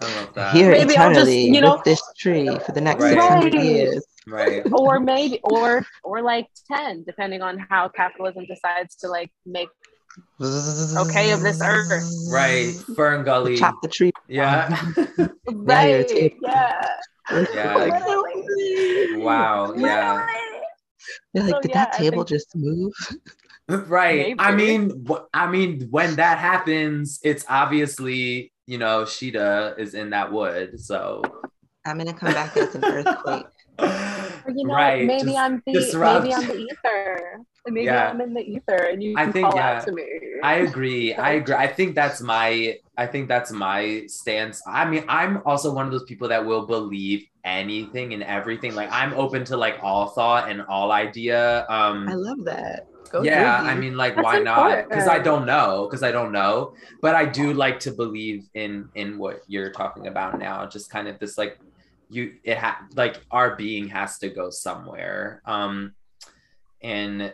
[0.00, 0.56] love that.
[0.56, 3.12] Here Maybe I'll just, eternally you know- with this tree for the next Right.
[3.12, 4.04] 600 years.
[4.26, 4.62] Right.
[4.72, 9.68] or maybe or or like 10 depending on how capitalism decides to like make
[10.40, 12.12] Okay, of this earth.
[12.30, 12.74] Right.
[12.96, 13.58] FernGully.
[13.58, 14.12] Chop the tree.
[14.28, 14.68] Yeah.
[15.54, 16.86] Right taking- yeah
[17.54, 19.16] Yeah.
[19.18, 19.72] wow.
[19.76, 20.26] Yeah.
[21.34, 22.92] They're like, So, did yeah, that table think- just move?
[23.68, 24.34] Right.
[24.38, 30.10] I mean, wh- I mean, when that happens, it's obviously you know Sheeta is in
[30.10, 30.80] that wood.
[30.80, 31.22] So.
[31.86, 33.46] I'm gonna come back as an earthquake.
[33.80, 35.06] You know right.
[35.06, 36.24] maybe just i'm the disrupt.
[36.24, 38.10] maybe i'm the ether maybe Yeah.
[38.10, 39.78] i'm in the ether and you I can think, call yeah.
[39.78, 40.04] out to me
[40.42, 41.14] I agree.
[41.14, 41.54] I agree.
[41.54, 44.60] I think that's my I think that's my stance.
[44.66, 48.74] I mean, I'm also one of those people that will believe anything and everything.
[48.74, 51.64] Like I'm open to like all thought and all idea.
[51.68, 52.88] Um I love that.
[53.12, 54.90] Go yeah, I mean like That's why not?
[54.90, 58.88] Cuz I don't know, cuz I don't know, but I do like to believe in
[58.96, 60.66] in what you're talking about now.
[60.66, 61.60] Just kind of this like
[62.10, 65.40] you it ha- like our being has to go somewhere.
[65.46, 65.94] Um
[66.82, 67.32] and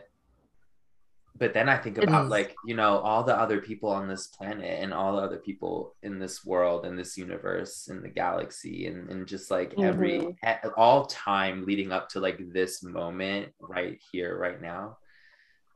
[1.39, 4.83] but then I think about like you know all the other people on this planet
[4.83, 9.09] and all the other people in this world and this universe and the galaxy and,
[9.11, 10.37] and just like every Mhm.
[10.43, 14.99] at all time leading up to like this moment right here right now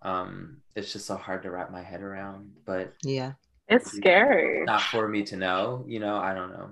[0.03, 3.33] um it's just so hard to wrap my head around but Yeah.
[3.68, 6.70] it's scary not for me to know you know i don't know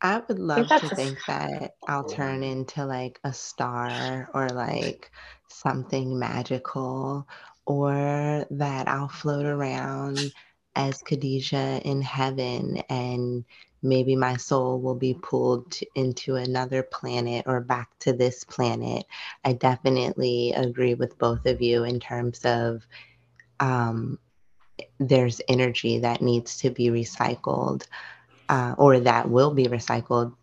[0.00, 5.10] I would love that's to think that I'll turn into like a star or like
[5.48, 7.26] something magical
[7.66, 10.32] or that I'll float around
[10.76, 13.44] as Khadija in heaven and
[13.82, 19.04] maybe my soul will be pulled to, into another planet or back to this planet.
[19.44, 22.86] I definitely agree with both of you in terms of
[23.58, 24.18] um,
[25.00, 27.86] there's energy that needs to be recycled
[28.48, 30.34] uh, or that will be recycled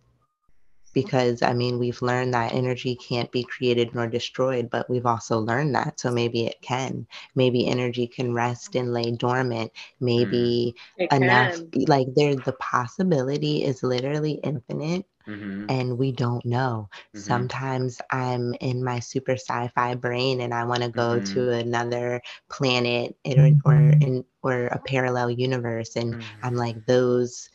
[0.93, 5.39] because I mean, we've learned that energy can't be created nor destroyed, but we've also
[5.39, 5.99] learned that.
[5.99, 7.05] So maybe it can.
[7.35, 9.71] Maybe energy can rest and lay dormant.
[9.99, 11.73] Maybe it enough, can.
[11.87, 16.89] like, there's the possibility is literally infinite Mhm, and we don't know.
[17.13, 17.47] mhm.
[17.47, 23.15] Sometimes I'm in my super sci-fi brain and I want to go to another planet
[23.25, 27.49] or or in or a parallel universe and Mhm, I'm like those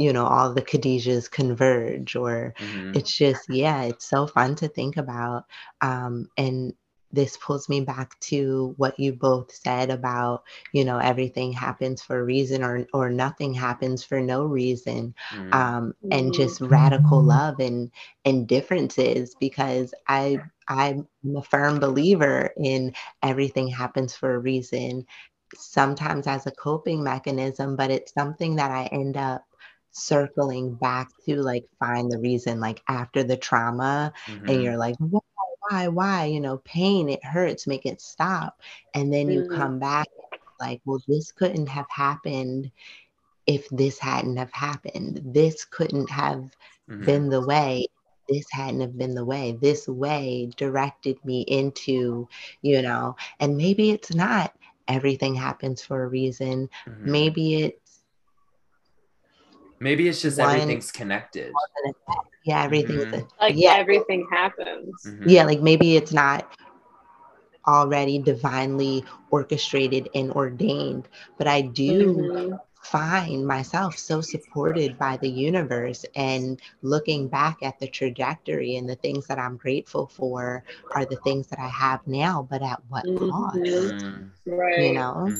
[0.00, 2.94] you know all the Khadijas converge or mhm.
[2.94, 5.44] it's just yeah it's so fun to think about
[5.82, 6.74] um and
[7.12, 12.20] this pulls me back to what you both said about you know everything happens for
[12.20, 15.50] a reason or or nothing happens for no reason Mhm.
[15.52, 17.90] um and just radical love and
[18.24, 25.06] and differences because i i'm a firm believer in everything happens for a reason
[25.56, 29.44] sometimes as a coping mechanism but it's something that i end up
[29.92, 34.12] circling back to like find the reason like after the trauma
[34.46, 34.62] and Mhm.
[34.62, 35.20] you're like why
[35.70, 38.60] why why you know pain it hurts make it stop
[38.94, 39.54] and then you Mhm.
[39.54, 40.06] come back
[40.60, 42.70] like well this couldn't have happened
[43.46, 46.42] if this hadn't have happened this couldn't have
[46.88, 47.04] Mhm.
[47.04, 47.86] been the way
[48.28, 52.28] this hadn't have been the way this way directed me into
[52.62, 54.52] you know and maybe it's not
[54.88, 57.04] everything happens for a reason Mhm.
[57.04, 57.79] maybe it's
[59.80, 61.52] maybe it's just One- everything's connected
[62.44, 63.28] yeah everything's Mhm.
[63.40, 65.24] like yeah everything happens Mhm.
[65.26, 66.56] yeah like maybe it's not
[67.66, 71.08] already divinely orchestrated and ordained.
[71.38, 72.54] But I do mm-hmm.
[72.82, 78.96] find myself so supported by the universe and looking back at the trajectory and the
[78.96, 80.64] things that I'm grateful for
[80.94, 83.30] are the things that I have now, but at what mm-hmm.
[83.30, 83.56] cost?
[83.58, 84.50] Mm-hmm.
[84.50, 84.78] Right.
[84.80, 85.32] You know?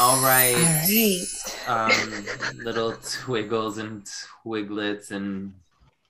[0.00, 0.54] All right.
[1.68, 1.92] All right.
[1.92, 2.24] Um,
[2.64, 4.02] little twiggles and
[4.42, 5.52] twiglets and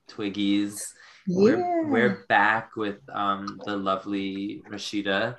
[0.09, 0.95] twiggies.
[1.27, 1.37] Yeah.
[1.37, 5.39] We're, we're back with um, the lovely Rashidah.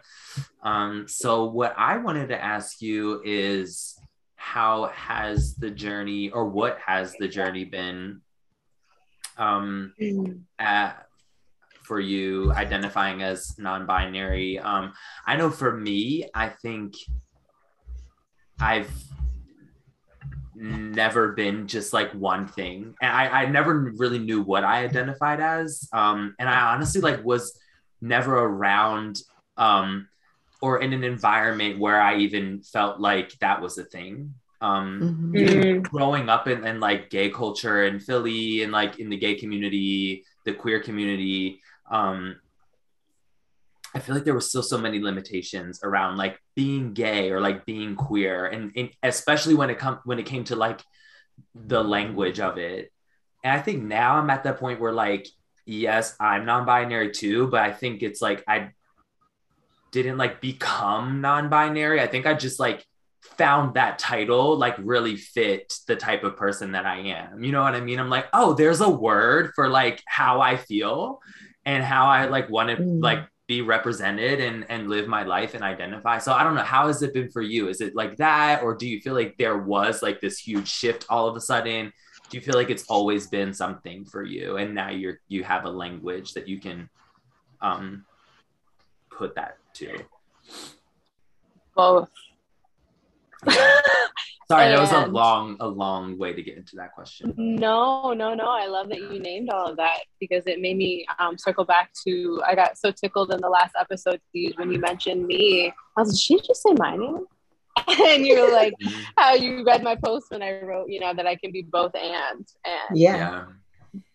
[0.63, 3.97] Um, so, what I wanted to ask you is
[4.35, 8.19] how has the journey, or what has the journey been
[9.37, 10.41] um, mm.
[10.59, 11.05] at,
[11.83, 14.59] for you identifying as non binary?
[14.59, 14.91] Um,
[15.25, 16.95] I know for me, I think
[18.61, 18.89] I've
[20.61, 22.93] never been just like one thing.
[23.01, 25.89] And I, I never really knew what i identified as.
[25.91, 27.59] Um and i honestly like was
[27.99, 29.21] never around
[29.57, 30.07] um
[30.61, 34.35] or in an environment where i even felt like that was a thing.
[34.61, 35.81] Um mm-hmm.
[35.81, 40.23] growing up in, in like gay culture in philly and like in the gay community
[40.45, 41.59] the queer community
[41.89, 42.35] um
[43.93, 47.65] I feel like there were still so many limitations around like being gay or like
[47.65, 50.81] being queer, and, and especially when it come when it came to like
[51.55, 52.91] the language of it.
[53.43, 55.27] And I think now I'm at that point where like,
[55.65, 58.69] yes, I'm non-binary too, but I think it's like I
[59.91, 61.99] didn't like become non-binary.
[61.99, 62.85] I think I just like
[63.37, 67.43] found that title like really fit the type of person that I am.
[67.43, 67.99] You know what I mean?
[67.99, 71.21] I'm like, oh, there's a word for like how I feel
[71.65, 73.01] and how I like want to mm.
[73.01, 76.17] like be represented and and live my life and identify.
[76.19, 77.67] So i don't know how has it been for you?
[77.67, 81.05] Is it like that or do you feel like there was like this huge shift
[81.09, 81.91] all of a sudden?
[82.29, 85.65] Do you feel like it's always been something for you and now you're you have
[85.65, 86.89] a language that you can
[87.61, 88.05] um
[89.09, 89.97] put that to?
[91.75, 92.07] Both.
[93.45, 93.81] Yeah.
[94.51, 97.33] Sorry, and that was a long, a long way to get into that question.
[97.37, 98.49] No, no, no.
[98.49, 101.91] I love that you named all of that because it made me um, circle back
[102.05, 102.41] to.
[102.45, 105.73] I got so tickled in the last episode, Steve, when you mentioned me.
[105.95, 107.25] I was, did she just say my name?
[107.87, 109.01] and you were like, mm-hmm.
[109.15, 111.95] how you read my post when I wrote, you know, that I can be both
[111.95, 112.45] and.
[112.65, 113.45] And yeah, yeah.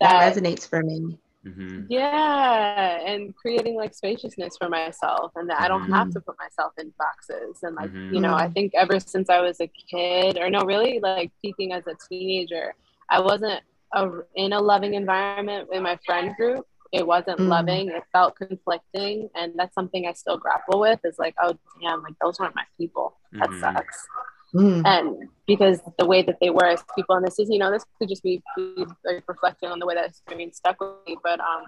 [0.01, 1.19] That, that resonates for me.
[1.47, 1.83] Mm-hmm.
[1.89, 5.65] Yeah, and creating like spaciousness for myself, and that mm-hmm.
[5.65, 6.31] I don't have to mm-hmm.
[6.31, 7.63] put myself in boxes.
[7.63, 8.15] And like, mm-hmm.
[8.15, 11.73] you know, I think ever since I was a kid, or no, really like peaking
[11.73, 12.75] as a teenager,
[13.11, 16.67] I wasn't a, in a loving environment in my friend group.
[16.93, 17.49] It wasn't mm.
[17.49, 17.89] loving.
[17.91, 21.01] It felt conflicting, and that's something I still grapple with.
[21.05, 23.19] Is like, oh damn, like those weren't my people.
[23.33, 23.61] That mm-hmm.
[23.61, 24.07] sucks.
[24.55, 24.83] Mm.
[24.87, 27.85] And because the way that they were as people, and this is, you know, this
[27.99, 31.17] could just be, be like reflecting on the way that experience stuck with me.
[31.23, 31.65] But um,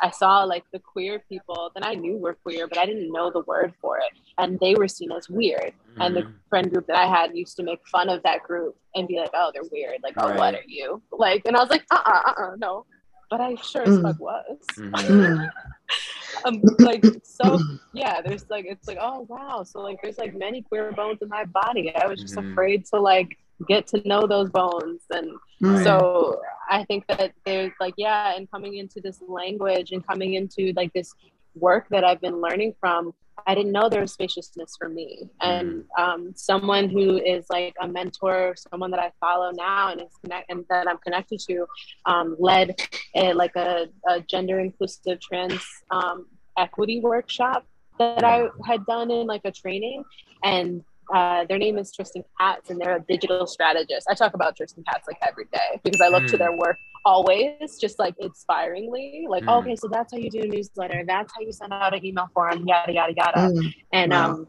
[0.00, 3.30] I saw like the queer people that I knew were queer, but I didn't know
[3.30, 4.12] the word for it.
[4.38, 5.72] And they were seen as weird.
[5.96, 6.06] Mm.
[6.06, 6.34] And the mm.
[6.48, 9.30] friend group that I had used to make fun of that group and be like,
[9.34, 9.98] oh, they're weird.
[10.02, 10.38] Like, oh, right.
[10.38, 11.02] what are you?
[11.10, 12.86] Like, and I was like, uh uh-uh, uh, uh-uh, no.
[13.30, 14.20] But I sure as fuck mm.
[14.20, 14.58] was.
[14.76, 15.44] Mm-hmm.
[16.44, 17.58] um, like so
[17.92, 19.62] yeah there's like it's like oh wow.
[19.62, 21.94] So like there's like many queer bones in my body.
[21.94, 22.52] I was just mm-hmm.
[22.52, 25.02] afraid to like get to know those bones.
[25.10, 25.30] And
[25.62, 30.72] so i think that there's like yeah and coming into this language and coming into
[30.76, 31.14] like this
[31.54, 33.14] work that i've been learning from
[33.46, 35.28] i didn't know there was spaciousness for me.
[35.40, 36.02] And mm.
[36.02, 40.50] um, someone who is like a mentor someone that i follow now and is connect
[40.50, 41.66] and that i'm connected to
[42.06, 42.80] um, led
[43.14, 46.26] a, like a, a gender inclusive trans um,
[46.56, 47.66] equity workshop
[47.98, 50.04] that I had done in like a training,
[50.42, 50.84] and
[51.14, 54.06] uh, their name is Tristan Katz, and they're a digital strategist.
[54.10, 56.30] I talk about Tristan Katz like every day because I look mm.
[56.30, 59.26] to their work always, just like inspiringly.
[59.28, 59.60] Like, mm.
[59.60, 61.04] okay, so that's how you do a newsletter.
[61.06, 62.66] That's how you send out an email form.
[62.66, 63.52] Yada yada yada.
[63.52, 63.74] Mm.
[63.92, 64.30] And wow.
[64.30, 64.46] um,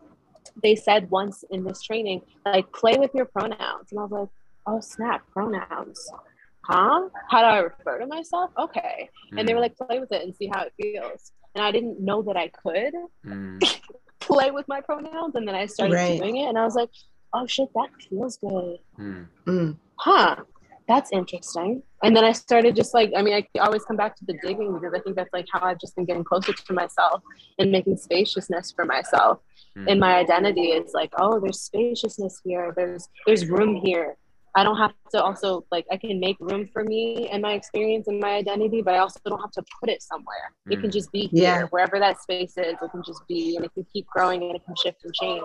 [0.63, 4.29] they said once in this training, like, play with your pronouns, and I was like,
[4.65, 6.11] oh snap, pronouns.
[6.61, 7.07] Huh?
[7.29, 8.51] How do I refer to myself?
[8.57, 9.09] Okay.
[9.37, 9.63] And they were mm.
[9.63, 12.49] like, play with it and see how it feels and I didn't know that I
[12.49, 12.93] could
[13.25, 13.59] mm.
[14.27, 15.35] play with my pronouns.
[15.35, 16.19] And then I started right.
[16.19, 16.89] doing it, and I was like,
[17.33, 18.79] oh shit, that feels good.
[18.99, 19.77] Mm.
[19.95, 20.35] Huh,
[20.87, 21.83] that's interesting.
[22.03, 24.73] And then I started just like, I mean, I always come back to the digging
[24.73, 27.21] because I think that's like how I've just been getting closer to myself
[27.59, 29.39] and making spaciousness for myself.
[29.77, 29.87] Mm.
[29.89, 32.73] In my identity, it's like, oh, there's spaciousness here.
[32.75, 34.17] There's there's room here
[34.57, 38.07] I don't have to also like I can make room for me and my experience
[38.07, 40.51] and my identity, but I also don't have to put it somewhere.
[40.67, 40.73] Mm.
[40.73, 40.93] It can mm.
[40.93, 41.63] just be here, yeah.
[41.69, 42.73] wherever that space is.
[42.81, 45.43] It can just be, and it can keep growing and it can shift and change.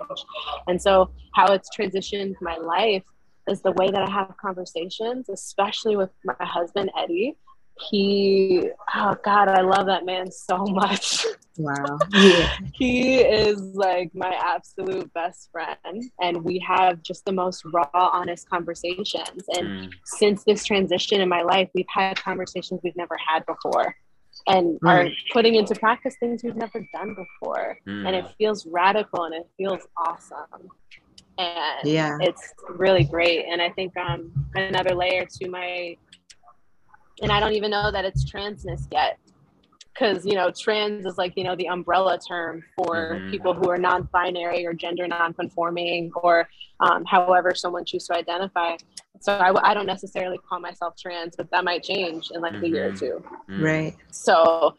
[0.67, 3.03] And so, how it's transitioned my life
[3.47, 7.37] is the way that I have conversations, especially with my husband Eddie.
[7.89, 11.25] He, oh God, I love that man so much.
[11.57, 11.99] Wow.
[12.11, 12.47] Yeah.
[12.73, 18.49] he is like my absolute best friend, and we have just the most raw, honest
[18.49, 19.43] conversations.
[19.57, 19.89] And Mm.
[20.05, 23.95] since this transition in my life, we've had conversations we've never had before
[24.47, 24.89] and Mm.
[24.89, 27.77] are putting into practice things we've never done before.
[27.87, 28.07] Mm.
[28.07, 30.69] And it feels radical and it feels awesome.
[31.37, 32.17] And Yeah.
[32.21, 33.45] it's really great.
[33.45, 35.95] And I think um, another layer to my,
[37.23, 39.17] and I don't even know that it's transness yet.
[39.93, 43.29] Because, you know, trans is like, you know, the umbrella term for Mhm.
[43.29, 46.49] people who are non binary or gender non conforming or
[46.79, 48.75] um, however someone chooses to identify.
[49.19, 52.87] So I don't necessarily call myself trans, but that might change in like a year
[52.87, 52.99] or Mhm.
[52.99, 53.23] two.
[53.49, 53.63] Mm.
[53.63, 53.95] Right.
[54.09, 54.75] So,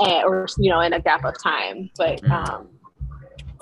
[0.00, 1.90] eh, or, you know, in a gap of time.
[1.96, 2.30] But Mhm.
[2.30, 2.68] um,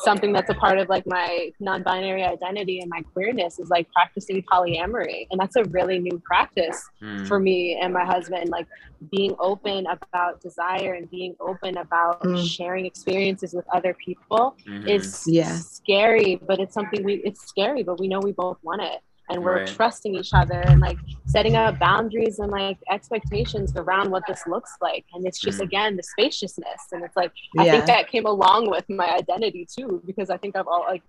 [0.01, 4.43] something that's a part of like my non-binary identity and my queerness is like practicing
[4.51, 7.27] polyamory and that's a really new practice Mm.
[7.29, 8.67] for me and my husband like
[9.11, 12.47] being open about desire and being open about Mm.
[12.57, 14.89] sharing experiences with other people Mhm.
[14.89, 15.57] is Yeah.
[15.59, 19.01] scary but it's something we it's scary but we know we both want it
[19.31, 19.67] and we're Right.
[19.67, 24.73] trusting each other and like setting up boundaries and like expectations around what this looks
[24.81, 25.65] like and it's just Mhm.
[25.65, 27.73] again the spaciousness and it's like I Yeah.
[27.73, 31.03] think that came along with my identity too, because I think I've all like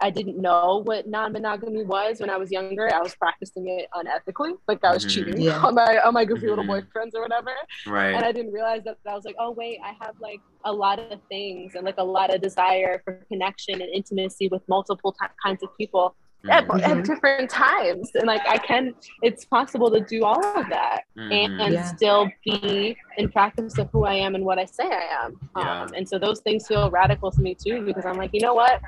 [0.00, 2.92] I didn't know what non-monogamy was when I was younger.
[2.92, 5.10] I was practicing it unethically, like I was Mhm.
[5.10, 5.60] cheating Yeah.
[5.64, 6.70] on my on my goofy little Mhm.
[6.90, 7.52] boyfriends or whatever.
[7.86, 8.12] right.
[8.16, 10.98] And I didn't realize that I was like, oh wait, I have like a lot
[10.98, 15.26] of things and like a lot of desire for connection and intimacy with multiple ti
[15.44, 16.16] kinds of people
[16.50, 16.82] at, Mhm.
[16.82, 18.10] at different times.
[18.14, 21.72] And like I can, it's possible to do all of that and, Mhm.
[21.72, 21.84] Yeah.
[21.84, 25.38] still be in practice of who I am and what I say I am.
[25.56, 25.82] Yeah.
[25.82, 28.54] Um, and so those things feel radical to me too, because I'm like, you know
[28.54, 28.80] what?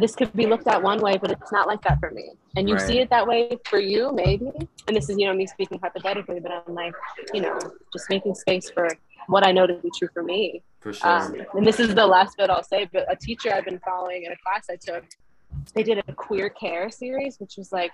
[0.00, 2.30] This could be looked at one way, but it's not like that for me.
[2.56, 2.86] And you Right.
[2.86, 4.50] see it that way for you, maybe.
[4.86, 6.94] And this is, you know, me speaking hypothetically, but I'm like,
[7.34, 7.58] you know,
[7.92, 8.88] just making space for
[9.26, 10.62] what I know to be true for me.
[10.80, 11.10] For sure.
[11.10, 14.24] Um, and this is the last bit I'll say, but a teacher I've been following
[14.24, 15.04] in a class I took,
[15.74, 17.92] they did a queer care series, which was like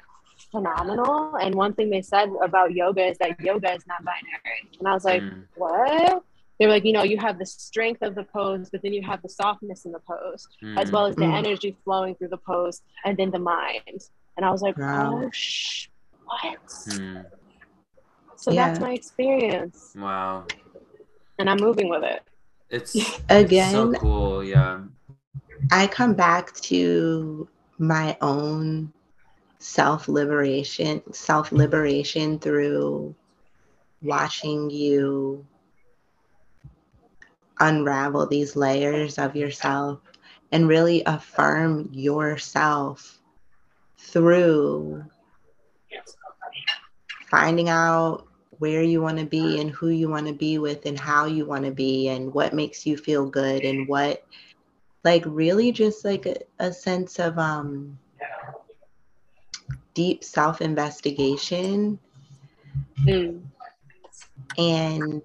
[0.51, 1.37] phenomenal.
[1.37, 4.61] And one thing they said about yoga is that yoga is not binary.
[4.79, 5.45] And I was like, Mm.
[5.57, 6.23] what?
[6.59, 9.03] They were like, you know, you have the strength of the pose, but then you
[9.03, 10.49] have the softness in the pose,
[10.79, 10.93] as Mm.
[10.93, 11.37] well as the Mm.
[11.39, 14.01] energy flowing through the pose, and then the mind.
[14.37, 15.23] And I was like, Wow.
[15.25, 15.89] oh, sh-
[16.25, 16.67] what?
[16.69, 17.27] Mm.
[18.37, 20.47] So that's my experience, Wow.
[21.39, 22.23] and I'm moving with it.
[22.71, 24.45] It's it's Again, so cool.
[24.45, 24.81] Yeah.
[25.71, 27.49] I come back to
[27.79, 28.93] my own
[29.59, 33.15] self liberation, self liberation through
[34.03, 35.45] watching you
[37.59, 40.01] unravel these layers of yourself
[40.53, 43.19] and really affirm yourself
[43.99, 45.05] through
[47.31, 48.27] finding out
[48.59, 51.45] where you want to be and who you want to be with and how you
[51.45, 54.25] want to be and what makes you feel good and what
[55.07, 57.99] like really just like a, a sense of um
[59.95, 62.01] deep self investigation
[63.07, 63.43] Mm.
[64.59, 65.23] and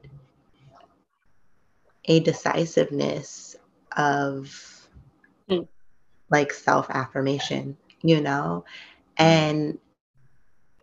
[2.06, 3.56] a decisiveness
[3.98, 4.90] of
[5.50, 5.68] Mm.
[6.32, 8.66] like self affirmation you know
[9.18, 9.80] and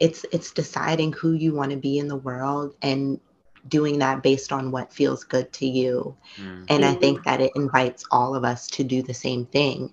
[0.01, 3.21] it's it's deciding who you want to be in the world and
[3.69, 6.69] doing that based on what feels good to you Mm.
[6.69, 9.93] and i think that it invites all of us to do the same thing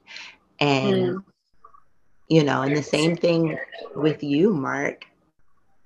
[0.59, 1.43] and Mm.
[2.27, 3.57] you know and the same thing
[3.95, 5.05] with you mark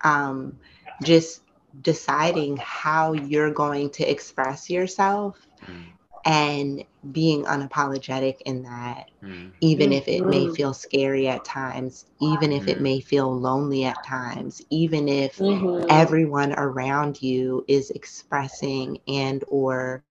[0.03, 0.57] um
[1.03, 1.41] just
[1.81, 5.98] deciding how you're going to express yourself Mm.
[6.29, 9.53] And being unapologetic in that Mm.
[9.61, 10.57] even if it may Mhm.
[10.57, 12.81] feel scary at times even if it Mhm.
[12.81, 15.89] may feel lonely at times even if Mhm.
[15.89, 20.03] everyone around you is expressing and or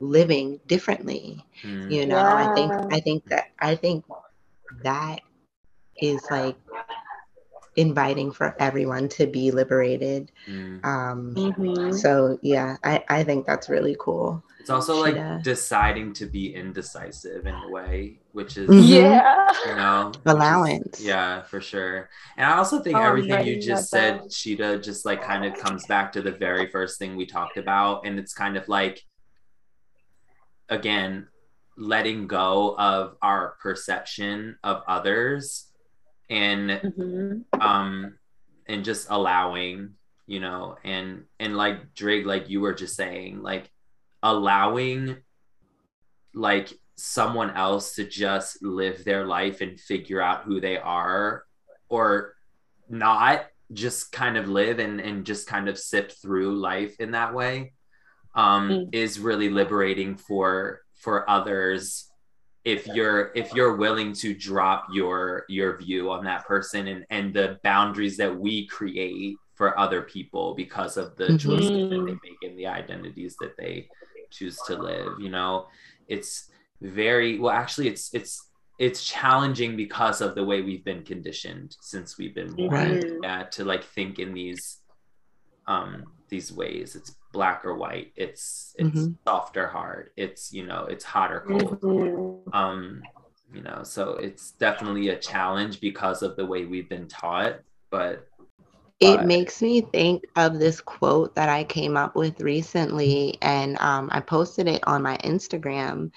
[0.00, 1.88] living differently Mm.
[1.88, 4.04] you know i think i think that i think
[4.82, 5.20] that
[6.00, 6.56] is like
[7.76, 10.82] inviting for everyone to be liberated Mm.
[10.84, 11.90] um Mhm.
[11.90, 15.44] so yeah i i think that's really cool It's also like Shida.
[15.44, 18.82] deciding to be indecisive in a way, which is Mhm.
[18.88, 19.46] Yeah.
[19.64, 21.00] you know which is- Allowance.
[21.00, 22.10] yeah, for sure.
[22.36, 24.28] And I also think Oh, I'm everything you just that said, down.
[24.30, 28.04] Sheeta, just like kind of comes back to the very first thing we talked about,
[28.06, 29.04] and it's kind of like
[30.68, 31.28] again
[31.76, 35.68] letting go of our perception of others
[36.28, 37.44] and Mhm.
[37.60, 38.18] um
[38.66, 39.94] and just allowing
[40.26, 43.70] you know and and like Drake like you were just saying like
[44.26, 45.16] allowing
[46.34, 51.44] like someone else to just live their life and figure out who they are
[51.88, 52.34] or
[52.88, 57.34] not just kind of live and and just kind of sip through life in that
[57.34, 57.72] way
[58.34, 58.94] um mm.
[58.94, 62.10] is really liberating for for others
[62.64, 67.34] if you're if you're willing to drop your your view on that person and and
[67.34, 71.36] the boundaries that we create for other people because of the mm-hmm.
[71.36, 73.88] choices that they make and the identities that they
[74.30, 75.66] choose to live you know?
[76.08, 76.50] It's
[76.80, 78.42] very well actually it's it's
[78.78, 82.70] it's challenging because of the way we've been conditioned since we've been born.
[82.70, 83.04] Right.
[83.24, 84.78] uh, to like think in these
[85.66, 86.96] um these ways.
[86.96, 88.12] It's black or white.
[88.16, 89.12] It's it's mm-hmm.
[89.26, 90.10] soft or hard.
[90.16, 91.80] It's you know it's hot or cold.
[91.80, 92.52] Mm-hmm.
[92.52, 93.02] um
[93.52, 97.60] you know so it's definitely a challenge because of the way we've been taught
[97.90, 98.26] but
[98.98, 104.08] it makes me think of this quote that I came up with recently, and um,
[104.12, 106.10] I posted it on my Instagram.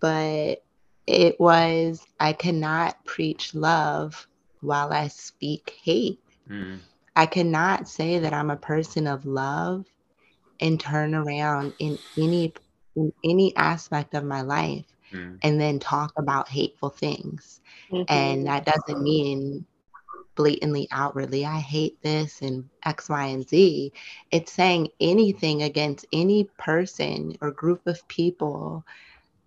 [0.00, 0.62] But
[1.06, 4.26] it was, I cannot preach love
[4.60, 6.20] while I speak hate.
[6.48, 6.78] Mm.
[7.16, 9.86] I cannot say that I'm a person of love
[10.60, 12.52] and turn around in any
[12.96, 15.38] in any aspect of my life mm.
[15.42, 17.60] and then talk about hateful things.
[17.90, 18.12] Mm-hmm.
[18.12, 19.64] And that doesn't mean
[20.34, 23.92] blatantly outwardly, I hate this and X, Y, and Z.
[24.30, 28.84] It's saying anything against any person or group of people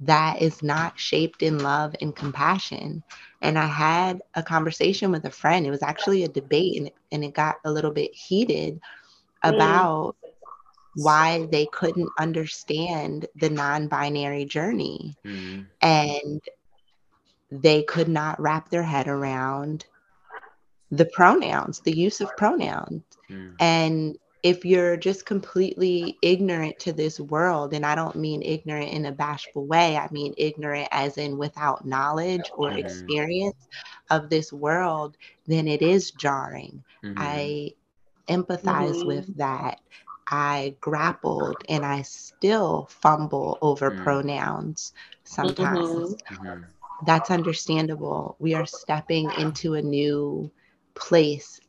[0.02, 3.04] that is not shaped in love and compassion.
[3.42, 5.66] And I had a conversation with a friend.
[5.66, 8.80] It was actually a debate and it, and it got a little bit heated mm.
[9.56, 10.30] about mm.
[10.96, 15.16] why they couldn't understand the non binary journey.
[15.26, 15.68] Mm.
[15.82, 16.42] And
[17.52, 19.86] they could not wrap their head around
[20.94, 23.02] the pronouns, the use of pronouns.
[23.30, 23.56] Mm.
[23.60, 29.06] And if you're just completely ignorant to this world, and I don't mean ignorant in
[29.06, 32.80] a bashful way, I mean ignorant as in without knowledge or mm-hmm.
[32.80, 33.68] experience
[34.12, 35.18] of this world,
[35.48, 36.84] then it is jarring.
[37.04, 37.18] Mm-hmm.
[37.18, 37.72] I
[38.28, 39.08] empathize mm-hmm.
[39.08, 39.80] with that.
[40.28, 44.04] I grappled and I still fumble over mm.
[44.04, 46.14] pronouns sometimes.
[46.16, 46.48] Mm-hmm.
[46.48, 46.64] Mm-hmm.
[47.06, 48.36] That's understandable.
[48.40, 50.52] We are stepping into a new
[50.96, 51.60] place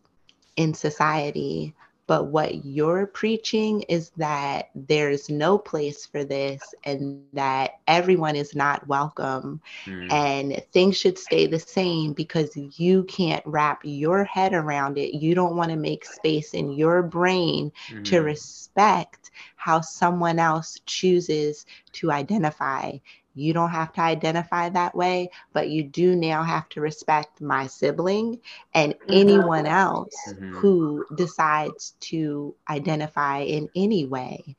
[0.56, 1.74] in society.
[2.06, 8.54] But what you're preaching is that there's no place for this and that everyone is
[8.54, 10.12] not welcome mm.
[10.12, 15.14] and things should stay the same because you can't wrap your head around it.
[15.14, 18.04] You don't want to make space in your brain mm.
[18.04, 22.92] to respect how someone else chooses to identify
[23.34, 27.66] you don't have to identify that way, but you do now have to respect my
[27.66, 28.40] sibling
[28.72, 29.12] and mm-hmm.
[29.12, 30.54] anyone else mm-hmm.
[30.54, 34.56] who decides to identify in any way.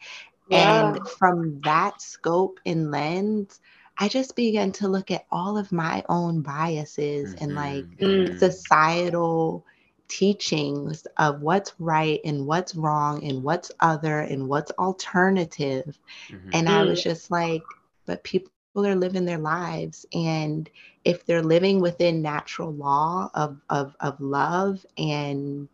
[0.50, 0.96] Yeah.
[0.96, 3.60] And from that scope and lens,
[3.98, 7.44] I just began to look at all of my own biases mm-hmm.
[7.44, 8.38] and like mm.
[8.38, 9.66] societal
[10.08, 15.98] teachings of what's right and what's wrong and what's other and what's alternative.
[16.30, 16.50] Mm-hmm.
[16.54, 17.04] And I was mm.
[17.04, 17.64] just like,
[18.06, 20.70] but people people are living their lives and
[21.06, 25.70] if they're living within natural law of, of, of love and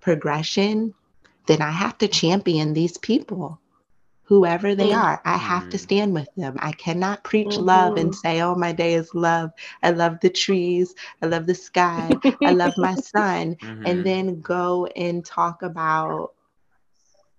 [0.00, 0.92] progression
[1.46, 3.58] then i have to champion these people
[4.24, 5.00] whoever they mm-hmm.
[5.00, 5.22] are.
[5.24, 6.56] I have to stand with them.
[6.58, 7.64] I cannot preach mm-hmm.
[7.64, 9.52] love and say oh my day is love.
[9.84, 10.96] I love the trees.
[11.22, 12.10] I love the sky.
[12.42, 13.54] I love my son.
[13.54, 13.86] Mm-hmm.
[13.86, 16.32] and then go and talk about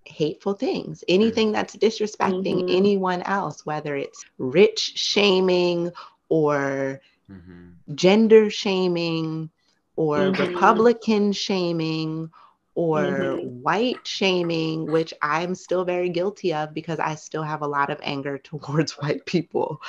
[0.08, 2.76] hateful things, anything that's disrespecting mm-hmm.
[2.76, 5.92] anyone else, whether it's rich shaming
[6.28, 7.00] or
[7.30, 7.94] mm-hmm.
[7.94, 9.50] gender shaming
[9.96, 10.42] or mm-hmm.
[10.42, 12.30] Republican shaming
[12.74, 13.48] or mm-hmm.
[13.62, 17.98] white shaming, which I'm still very guilty of because I still have a lot of
[18.02, 19.80] anger towards white people.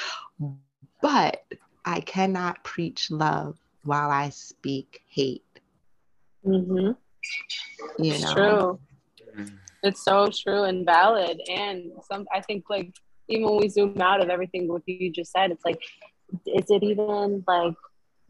[1.01, 1.43] But
[1.85, 5.45] I cannot preach love while I speak hate.
[6.45, 6.91] Mm-hmm.
[8.03, 8.33] You know.
[8.33, 8.79] True.
[9.83, 11.39] It's so true and valid.
[11.49, 12.93] And some, I think, like,
[13.27, 15.81] even when we zoom out of everything what you just said, it's like,
[16.45, 17.75] is it even like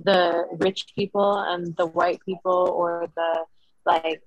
[0.04, 3.46] the rich people and the white people or the
[3.86, 4.22] like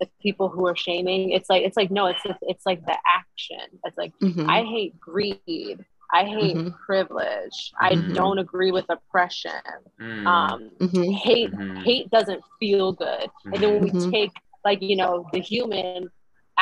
[0.00, 1.30] the people who are shaming?
[1.30, 3.78] It's like, it's like, no, it's it's like the action.
[3.84, 4.48] It's like, mm-hmm.
[4.48, 5.84] I hate greed.
[6.14, 6.76] I hate mm-hmm.
[6.84, 7.72] privilege.
[7.82, 8.10] Mm-hmm.
[8.10, 9.52] I don't agree with oppression.
[9.98, 10.26] Mm.
[10.26, 11.10] Um, mm-hmm.
[11.10, 11.76] Hate mm-hmm.
[11.76, 13.30] hate doesn't feel good.
[13.46, 14.10] And then when we mm-hmm.
[14.10, 14.32] take
[14.62, 16.10] like you know the human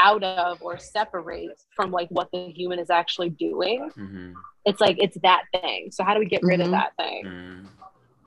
[0.01, 3.91] out of or separate from like what the human is actually doing.
[3.97, 4.33] Mm-hmm.
[4.65, 5.91] It's like it's that thing.
[5.93, 6.67] So how do we get rid mm-hmm.
[6.67, 7.25] of that thing?
[7.25, 7.67] Mm-hmm.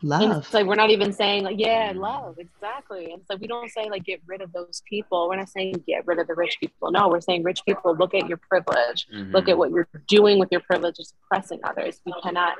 [0.05, 0.21] Love.
[0.21, 3.11] And it's like we're not even saying like yeah, love exactly.
[3.11, 5.27] And it's like we don't say like get rid of those people.
[5.29, 6.91] We're not saying get rid of the rich people.
[6.91, 9.07] No, we're saying rich people look at your privilege.
[9.11, 9.59] Look at mm-hmm.
[9.59, 12.01] what you're doing with your privilege, is oppressing others.
[12.05, 12.55] You cannot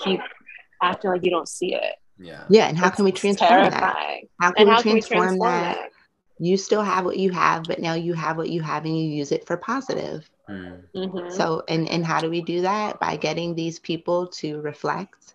[0.00, 0.20] keep
[0.82, 1.96] acting like you don't see it.
[2.18, 2.44] Yeah.
[2.48, 4.20] Yeah, and how It's can we transform that?
[4.40, 5.76] How can And we how can we transform, transform that?
[5.76, 5.90] that?
[6.38, 9.04] You still have what you have, but now you have what you have and you
[9.08, 10.30] use it for positive.
[10.48, 10.82] Mm.
[10.94, 11.28] Mhm.
[11.28, 13.00] So, and and how do we do that?
[13.00, 15.34] By getting these people to reflect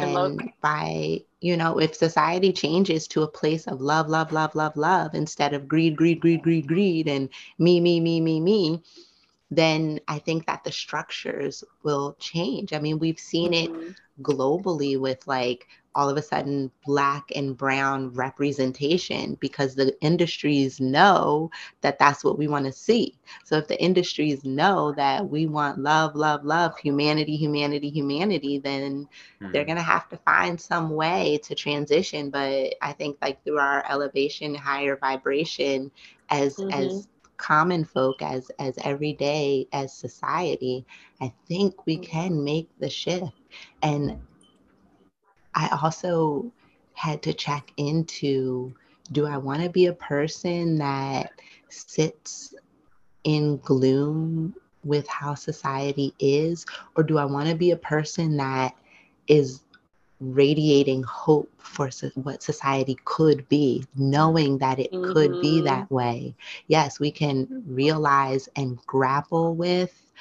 [0.00, 4.54] And and by, you know, if society changes to a place of love, love, love,
[4.54, 8.82] love, love instead of greed, greed, greed, greed, greed and me, me, me, me, me,
[9.50, 12.72] then I think that the structures will change.
[12.72, 13.94] I mean, we've seen it Mhm.
[14.22, 21.50] globally with like all of a sudden black and brown representation because the industries know
[21.82, 23.18] that that's what we want to see.
[23.44, 29.08] So if the industries know that we want love, love, love, humanity, humanity, humanity, then
[29.52, 29.66] they're Mm.
[29.66, 33.84] going to have to find some way to transition but i think like through our
[33.90, 35.90] elevation higher vibration
[36.30, 36.68] as Mhm.
[36.70, 40.84] as common folk as as every day as society
[41.20, 41.98] i think we Mhm.
[41.98, 43.32] can make the shift
[43.82, 44.16] and
[45.54, 46.50] i also
[46.94, 48.72] had to check into
[49.12, 51.32] do i want to be a person that
[51.68, 52.54] sits
[53.24, 56.64] in gloom with how society is
[56.96, 58.74] or do i want to be a person that
[59.28, 59.60] is
[60.20, 65.64] radiating hope for so- what society could be, knowing that it could be Mhm.
[65.64, 66.34] that way.
[66.68, 70.12] Yes, we can realize and grapple with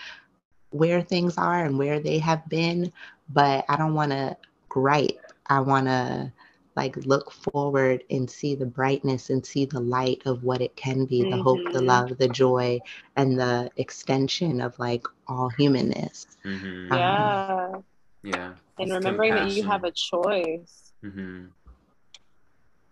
[0.71, 2.91] where things are and where they have been,
[3.29, 4.37] but I don't want to
[4.71, 5.33] gripe.
[5.47, 6.31] I want to
[6.77, 11.05] like look forward and see the brightness and see the light of what it can
[11.05, 11.87] be the hope the Mhm.
[11.87, 12.79] love the joy
[13.17, 16.91] and the extension of like all humanness Mhm.
[16.91, 17.81] Um, Yeah.
[18.23, 18.53] Yeah.
[18.79, 20.93] And It's remembering that you have a choice.
[21.03, 21.47] hmm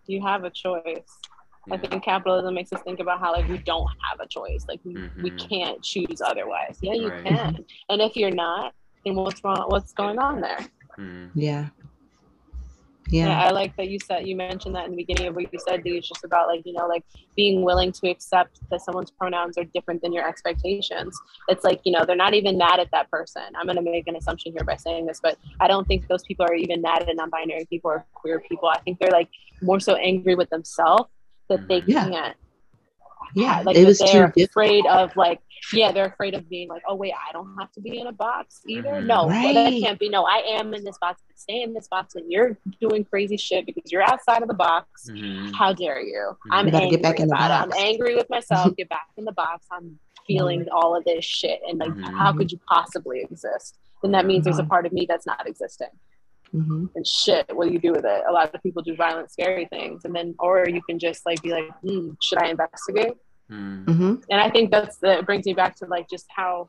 [0.06, 1.10] You have a choice.
[1.72, 4.66] I think capitalism makes us think about how like we don't have a choice.
[4.68, 5.48] Like we, we Mhm.
[5.48, 6.78] can't choose otherwise.
[6.82, 7.24] Yeah, you Right.
[7.24, 7.64] can.
[7.88, 8.74] And if you're not,
[9.04, 9.64] then what's wrong?
[9.68, 10.58] What's going on there?
[11.00, 11.30] Mm.
[11.34, 11.68] yeah
[13.10, 13.28] Yeah.
[13.28, 15.58] yeah I like that you said you mentioned that in the beginning of what you
[15.66, 15.82] said.
[15.82, 17.04] That it's just about like you know like
[17.40, 21.12] being willing to accept that someone's pronouns are different than your expectations.
[21.48, 23.42] It's like you know they're not even mad at that person.
[23.56, 26.44] I'm gonna make an assumption here by saying this, but I don't think those people
[26.46, 28.68] are even mad at non-binary people or queer people.
[28.68, 29.28] I think they're like
[29.62, 31.08] more so angry with themselves
[31.48, 32.08] that they Yeah.
[32.08, 32.36] can't
[33.34, 35.40] yeah like it was too they're difficult afraid of like
[35.72, 38.12] yeah they're afraid of being like oh wait i don't have to be in a
[38.12, 38.90] box either?
[38.94, 39.06] Mhm.
[39.06, 40.08] no well, that can't be.
[40.08, 41.22] No i am in this box.
[41.26, 44.54] But stay in this box and you're doing crazy shit because you're outside of the
[44.54, 45.08] box.
[45.10, 45.52] Mhm.
[45.54, 46.36] how dare you?
[46.50, 47.74] I'm You angry get back in the about it.
[47.76, 48.74] I'm angry with myself.
[48.76, 49.66] Get back in the box.
[49.70, 53.76] I'm feeling all of this shit and like how could you possibly exist?
[54.02, 55.88] Then that means there's a part of me that's not existing
[56.52, 58.24] hmm and shit what do you do with it?
[58.28, 61.40] A lot of people do violent scary things and then or you can just like
[61.42, 63.14] be like hmm, should i investigate?
[63.50, 63.84] Mm.
[63.84, 66.68] hmm and I think that's that brings me back to like just how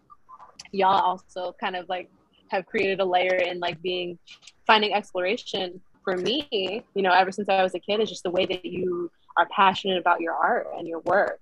[0.72, 2.10] y'all also kind of like
[2.50, 4.20] have created a layer in like being
[4.68, 6.48] finding exploration for me,
[6.96, 9.48] you know, ever since I was a kid is just the way that you are
[9.48, 11.40] passionate about your art and your work.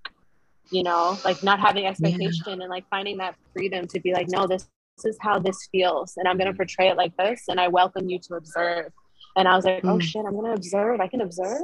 [0.71, 4.45] You know, like not having expectation and like finding that freedom to be like, no,
[4.45, 4.69] this, this
[5.05, 8.19] is how this feels, and I'm gonna portray it like this, and I welcome you
[8.19, 8.91] to observe.
[9.35, 10.01] And I was like, oh Mm.
[10.01, 10.99] shit, I'm gonna observe.
[10.99, 11.61] I can observe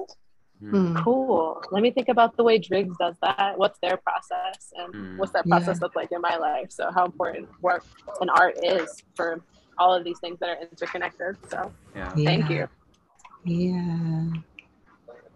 [0.64, 0.96] Mm.
[1.04, 5.18] cool let me think about the way driggs does that what's their process and Mm.
[5.18, 5.58] what's that Yeah.
[5.58, 7.84] process look like in my life so how important work
[8.22, 9.44] and art is for
[9.78, 12.10] all of these things that are interconnected so Yeah.
[12.16, 12.56] thank Yeah.
[12.56, 12.70] you
[13.44, 14.42] Yeah.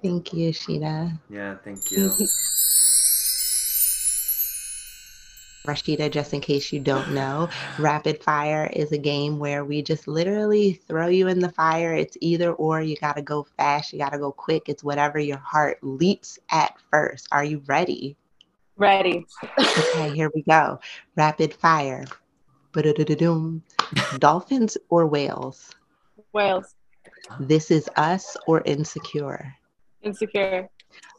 [0.02, 1.20] Thank you, Shida.
[1.30, 1.56] Yeah.
[1.66, 2.10] Thank you.
[5.68, 7.50] Rashidah, just in case you don't know,
[7.80, 11.94] Rapid Fire is a game where we just literally throw you in the fire.
[11.94, 12.82] It's either or.
[12.82, 14.70] You got to go fast, you got to go quick.
[14.70, 17.28] It's whatever your heart leaps at first.
[17.32, 18.16] Are you ready?
[18.78, 19.26] ready
[19.60, 20.80] Okay, here we go.
[21.16, 22.06] Rapid Fire.
[24.20, 25.76] Dolphins or whales?
[26.34, 26.76] wales
[27.40, 29.54] This is us or insecure?
[30.02, 30.70] insecure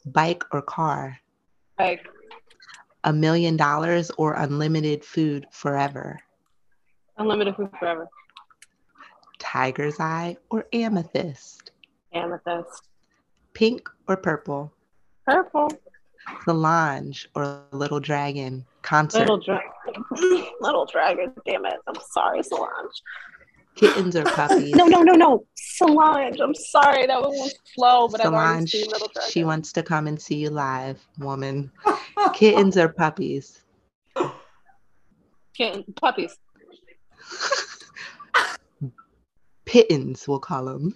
[0.07, 1.18] Bike or car?
[1.78, 2.07] like
[3.05, 6.20] A million dollars or unlimited food forever?
[7.18, 8.09] unlimited food forever
[9.38, 11.72] Tiger's eye or amethyst?
[12.14, 12.88] amethyst
[13.55, 14.72] Pink or purple?
[15.26, 15.68] purple
[16.44, 18.64] Solange or little dragon?
[18.82, 19.20] Concert.
[19.20, 19.70] little dragon
[20.61, 23.03] little dragon damn it i'm sorry solange
[23.77, 24.75] Kittens or puppies?
[24.75, 28.71] no no no no solange i'm sorry that one was slow but i've already Solange,
[28.71, 31.71] seen little dragon she wants to come and see you live, woman.
[32.35, 33.62] Kittens or puppies?
[35.55, 36.37] Kitten, puppies
[39.64, 40.95] Pittens, we'll call them.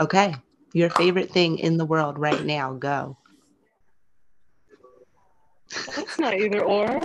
[0.00, 0.34] Okay.
[0.72, 3.18] Your favorite thing in the world right now, go.
[5.94, 7.00] That's not either or.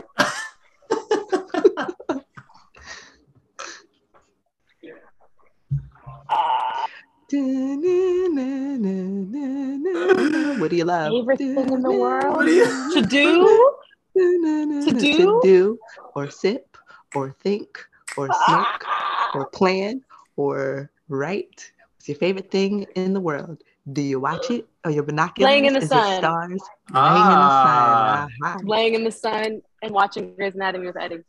[10.60, 11.12] What do you love?
[11.12, 13.74] Favorite thing in the world What do you- to do?
[14.16, 15.40] To do?
[15.44, 15.78] do,
[16.16, 16.78] or sip,
[17.16, 17.84] or think,
[18.18, 19.32] or smoke, Ah.
[19.36, 20.02] or plan,
[20.38, 21.72] or write.
[21.98, 23.62] What's your favorite thing in the world?
[23.92, 24.68] Do you watch it?
[24.86, 25.50] Or your binoculars?
[25.52, 26.18] Laying in the Is it sun.
[26.20, 26.62] stars?
[26.94, 27.04] Ah.
[27.04, 28.32] Laying in the sun.
[28.44, 28.60] Aha.
[28.64, 31.24] Laying in the sun and watching Grey's Anatomy with Eddie.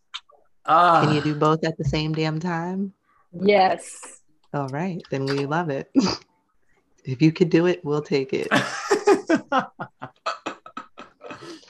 [0.66, 1.00] Ah.
[1.02, 2.92] Can you do both at the same damn time?
[3.32, 4.20] Yes.
[4.56, 5.90] All right, then we love it.
[7.04, 8.48] if you could do it, we'll take it.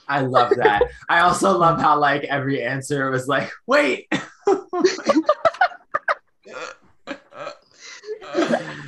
[0.08, 0.84] I love that.
[1.08, 4.06] I also love how like every answer was like, wait.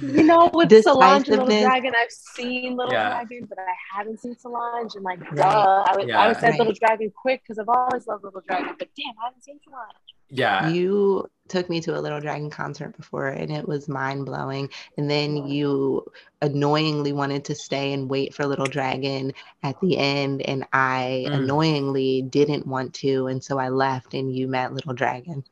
[0.00, 3.08] You know, with Solange and Little Dragon, I've seen Little Yeah.
[3.08, 4.94] Dragon, but I haven't seen Solange.
[4.94, 5.36] And like, Right.
[5.36, 6.58] duh, I would, I would say Right.
[6.58, 8.76] Little Dragon quick because I've always loved Little Dragon.
[8.78, 9.90] But damn, I haven't seen Solange.
[10.30, 10.72] Yeah.
[10.72, 14.70] You took me to a Little Dragon concert before and it was mind blowing.
[14.96, 16.04] And then you
[16.42, 20.42] annoyingly wanted to stay and wait for Little Dragon at the end.
[20.42, 21.34] And I Mm.
[21.34, 23.28] annoyingly didn't want to.
[23.28, 25.44] And so I left and you met Little Dragon.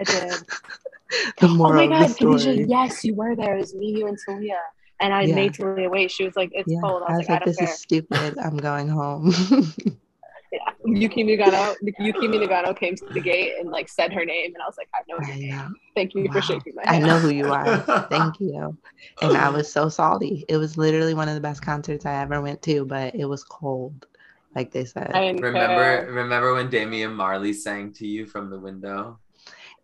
[0.00, 0.46] I did.
[1.40, 2.66] The oh moral my of the God, Khadija, story.
[2.66, 3.54] yes, you were there.
[3.56, 4.58] It was me, you, and Talia.
[5.00, 5.34] And I Yeah.
[5.34, 6.10] made Talia wait.
[6.10, 7.02] She was like, it's Yeah, cold.
[7.04, 7.78] I I was, was like, I like, don't this care.
[7.78, 8.38] is stupid.
[8.38, 9.32] I'm going home.
[10.52, 10.58] Yeah.
[10.84, 14.66] Yuki Nagano, Yuki Nagano came to the gate and like said her name, and I
[14.66, 15.74] was like, I know your I name.
[15.94, 17.04] Thank you for shaking my hand.
[17.04, 17.78] I know who you are.
[18.08, 18.76] Thank you.
[19.22, 20.44] And I was so salty.
[20.48, 23.44] It was literally one of the best concerts I ever went to, but it was
[23.44, 24.06] cold,
[24.54, 25.10] like they said.
[25.14, 29.18] I Remember remember when Damian Marley sang to you from the window?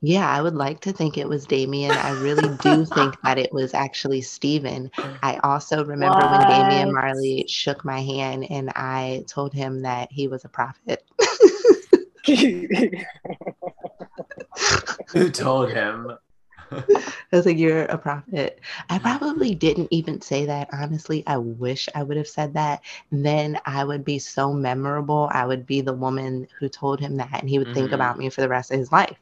[0.02, 1.96] Yeah, I would like to think it was Damian.
[1.96, 4.90] I really do think that it was actually Stephen.
[5.22, 6.92] I also remember when Damian What?
[6.92, 11.04] Marley shook my hand and I told him that he was a prophet.
[15.12, 16.12] Who told him?
[16.72, 18.60] I was like, You're a prophet.
[18.90, 20.68] I probably didn't even say that.
[20.72, 22.82] Honestly, I wish I would have said that.
[23.10, 25.28] Then I would be so memorable.
[25.32, 27.94] I would be the woman who told him that, and he would think Mhm.
[27.94, 29.16] about me for the rest of his life.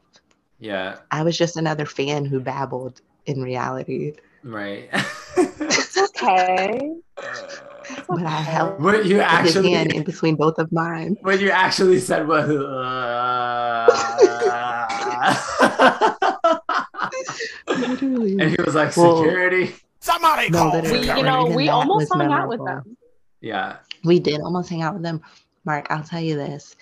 [0.61, 4.13] Yeah, I was just another fan who babbled in reality.
[4.43, 4.89] right.
[5.37, 6.91] it's okay.
[8.07, 8.51] But I okay.
[8.51, 11.17] helped what you With his actually hand in between both of mine.
[11.21, 13.87] what you actually said was uh,
[17.67, 18.33] Literally.
[18.39, 19.75] and he was like Well, security.
[19.99, 20.99] Somebody No, call literally.
[21.09, 22.97] We, you know, we almost was hung out with them.
[23.41, 23.77] Yeah.
[24.03, 25.21] We did almost hang out with them.
[25.65, 26.75] Mark, I'll tell you this.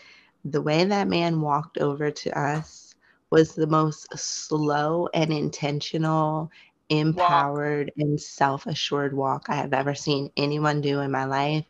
[0.46, 2.89] The way that man walked over to us
[3.32, 6.52] was the most slow and intentional,
[6.90, 11.66] empowered, and self assured walk I have ever seen anyone do in my life.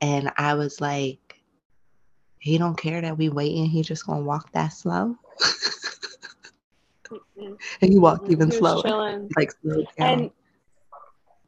[0.00, 1.40] And I was like,
[2.38, 3.66] he don't care that we waiting.
[3.66, 5.16] He just gonna walk that slow.
[7.40, 7.58] And
[7.92, 8.32] he walked mm-hmm.
[8.32, 8.82] even was slower.
[8.82, 9.28] chilling.
[9.36, 10.20] Like slowed down.
[10.20, 10.30] And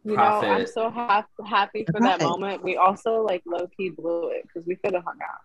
[0.04, 2.64] you know, I'm so hap- happy The for that moment.
[2.64, 5.40] We also like low key blew it because we could have hung out.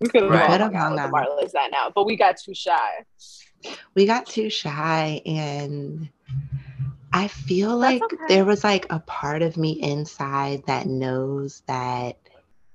[0.00, 0.40] We could have Right.
[0.40, 1.28] hung, Could've out hung with the out.
[1.28, 3.04] Marleys that now, but we got too shy.
[3.94, 6.08] We got too shy and
[7.12, 8.16] I feel like okay.
[8.28, 12.16] there was like a part of me inside that knows that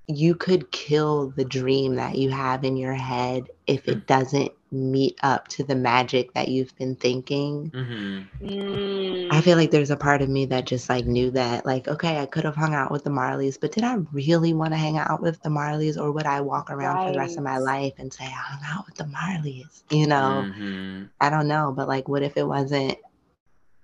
[0.07, 4.05] you could kill the dream that you have in your head if it mm.
[4.05, 7.71] doesn't meet up to the magic that you've been thinking.
[7.73, 9.27] hmm Mm.
[9.31, 12.19] I feel like there's a part of me that just like knew that like okay,
[12.19, 14.97] I could have hung out with the Marleys, but did I really want to hang
[14.97, 17.93] out with the Marleys or would I walk around for the rest of my life
[17.97, 19.81] and say I hung out with the Marleys?
[19.89, 20.43] You know?
[20.43, 22.97] hmm I don't know, but like, what if it wasn't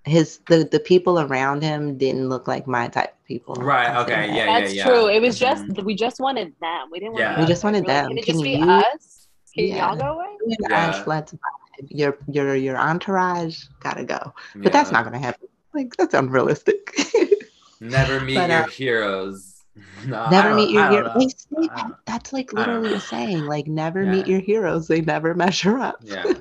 [0.03, 0.39] his?
[0.47, 3.55] The the people around him didn't look like my type of people.
[3.55, 4.35] Right, I'll okay, that.
[4.35, 4.83] yeah, That's yeah.
[4.85, 5.07] true.
[5.07, 6.89] It was just we just wanted them.
[6.91, 7.21] We didn't want.
[7.21, 7.35] Yeah.
[7.35, 8.09] you We just wanted We're them.
[8.09, 9.27] Can it Can just be us?
[9.55, 9.87] Can Yeah.
[9.87, 10.32] y'all go away?
[10.45, 10.75] You and Yeah.
[10.77, 11.87] Ash, let's vibe.
[11.89, 15.47] Your your your entourage gotta go, but that's not gonna happen.
[15.73, 16.95] Like that's unrealistic.
[17.81, 19.49] Never meet But, your uh, heroes.
[20.05, 21.13] No, never meet your heroes.
[21.17, 21.91] They say that.
[22.05, 23.45] That's like literally a saying.
[23.47, 24.11] Like never Yeah.
[24.11, 24.87] meet your heroes.
[24.87, 25.95] They never measure up.
[26.03, 26.33] Yeah.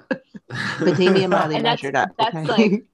[0.79, 2.11] But Damian Marley And that's- measured up.
[2.19, 2.69] that's okay?
[2.69, 2.85] like-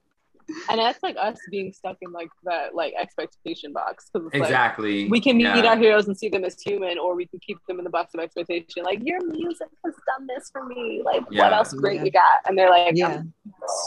[0.71, 4.43] And that's like us being stuck in like that like expectation box because it's like
[4.45, 5.09] exactly.
[5.09, 5.67] we can meet yeah.
[5.67, 8.15] our heroes and see them as human, or we can keep them in the box
[8.15, 8.83] of expectation.
[8.83, 11.03] Like your music has done this for me.
[11.05, 11.45] Like Yeah.
[11.45, 12.05] what else great Yeah.
[12.05, 12.39] you got?
[12.47, 13.23] And they're like, yeah.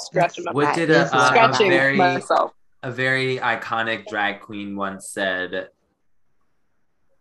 [0.03, 2.51] Scratching my What That did a, is um, a, what a scratching very myself.
[2.83, 5.69] a very iconic drag queen once said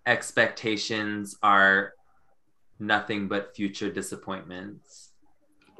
[0.06, 1.92] expectations are
[2.78, 5.09] nothing but future disappointments.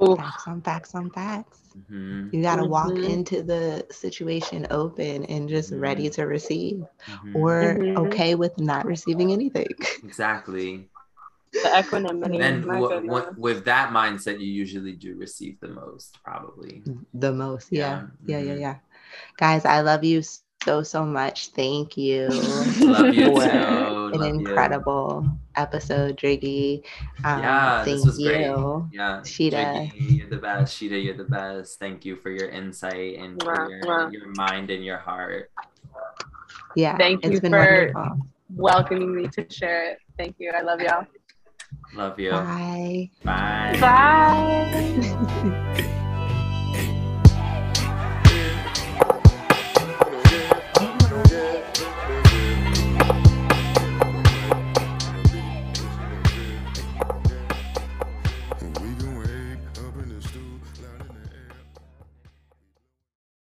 [0.03, 0.15] Ooh.
[0.15, 1.59] Facts on facts on facts.
[1.87, 3.03] hmm You got to walk Mhm.
[3.09, 7.35] into the situation open and just ready to receive, Mhm.
[7.35, 7.97] or Mhm.
[7.97, 9.67] okay with not receiving anything.
[10.03, 10.89] exactly.
[11.53, 12.37] The equanimity.
[12.37, 16.83] Then w- w- with that mindset, you usually do receive the most, probably.
[17.13, 17.71] the most.
[17.71, 18.07] Yeah.
[18.25, 18.39] Yeah.
[18.39, 18.39] Yeah.
[18.39, 18.55] Yeah.
[18.55, 18.59] Mhm.
[18.59, 18.75] Yeah.
[19.37, 20.23] Guys, I love you
[20.63, 21.47] so so much.
[21.49, 22.27] Thank you.
[22.81, 23.49] Love you for too.
[23.49, 24.23] An Love you.
[24.23, 26.83] incredible episode, Driggy.
[27.23, 28.29] Um, Yeah, thank this was you.
[28.29, 28.93] great.
[28.93, 29.89] Yeah, Sheeta.
[29.93, 30.77] Jiggy, you're the best.
[30.77, 31.79] Sheeta, you're the best.
[31.79, 34.13] Thank you for your insight and for your, mwah.
[34.13, 35.51] your mind and your heart.
[36.75, 38.27] Yeah, Thank it's you been for- wonderful.
[38.55, 39.97] Welcoming me to share it.
[40.17, 40.51] Thank you.
[40.51, 41.05] I love y'all.
[41.95, 42.31] Love you.
[42.31, 43.09] Bye.
[43.23, 43.77] Bye.
[43.79, 45.97] Bye.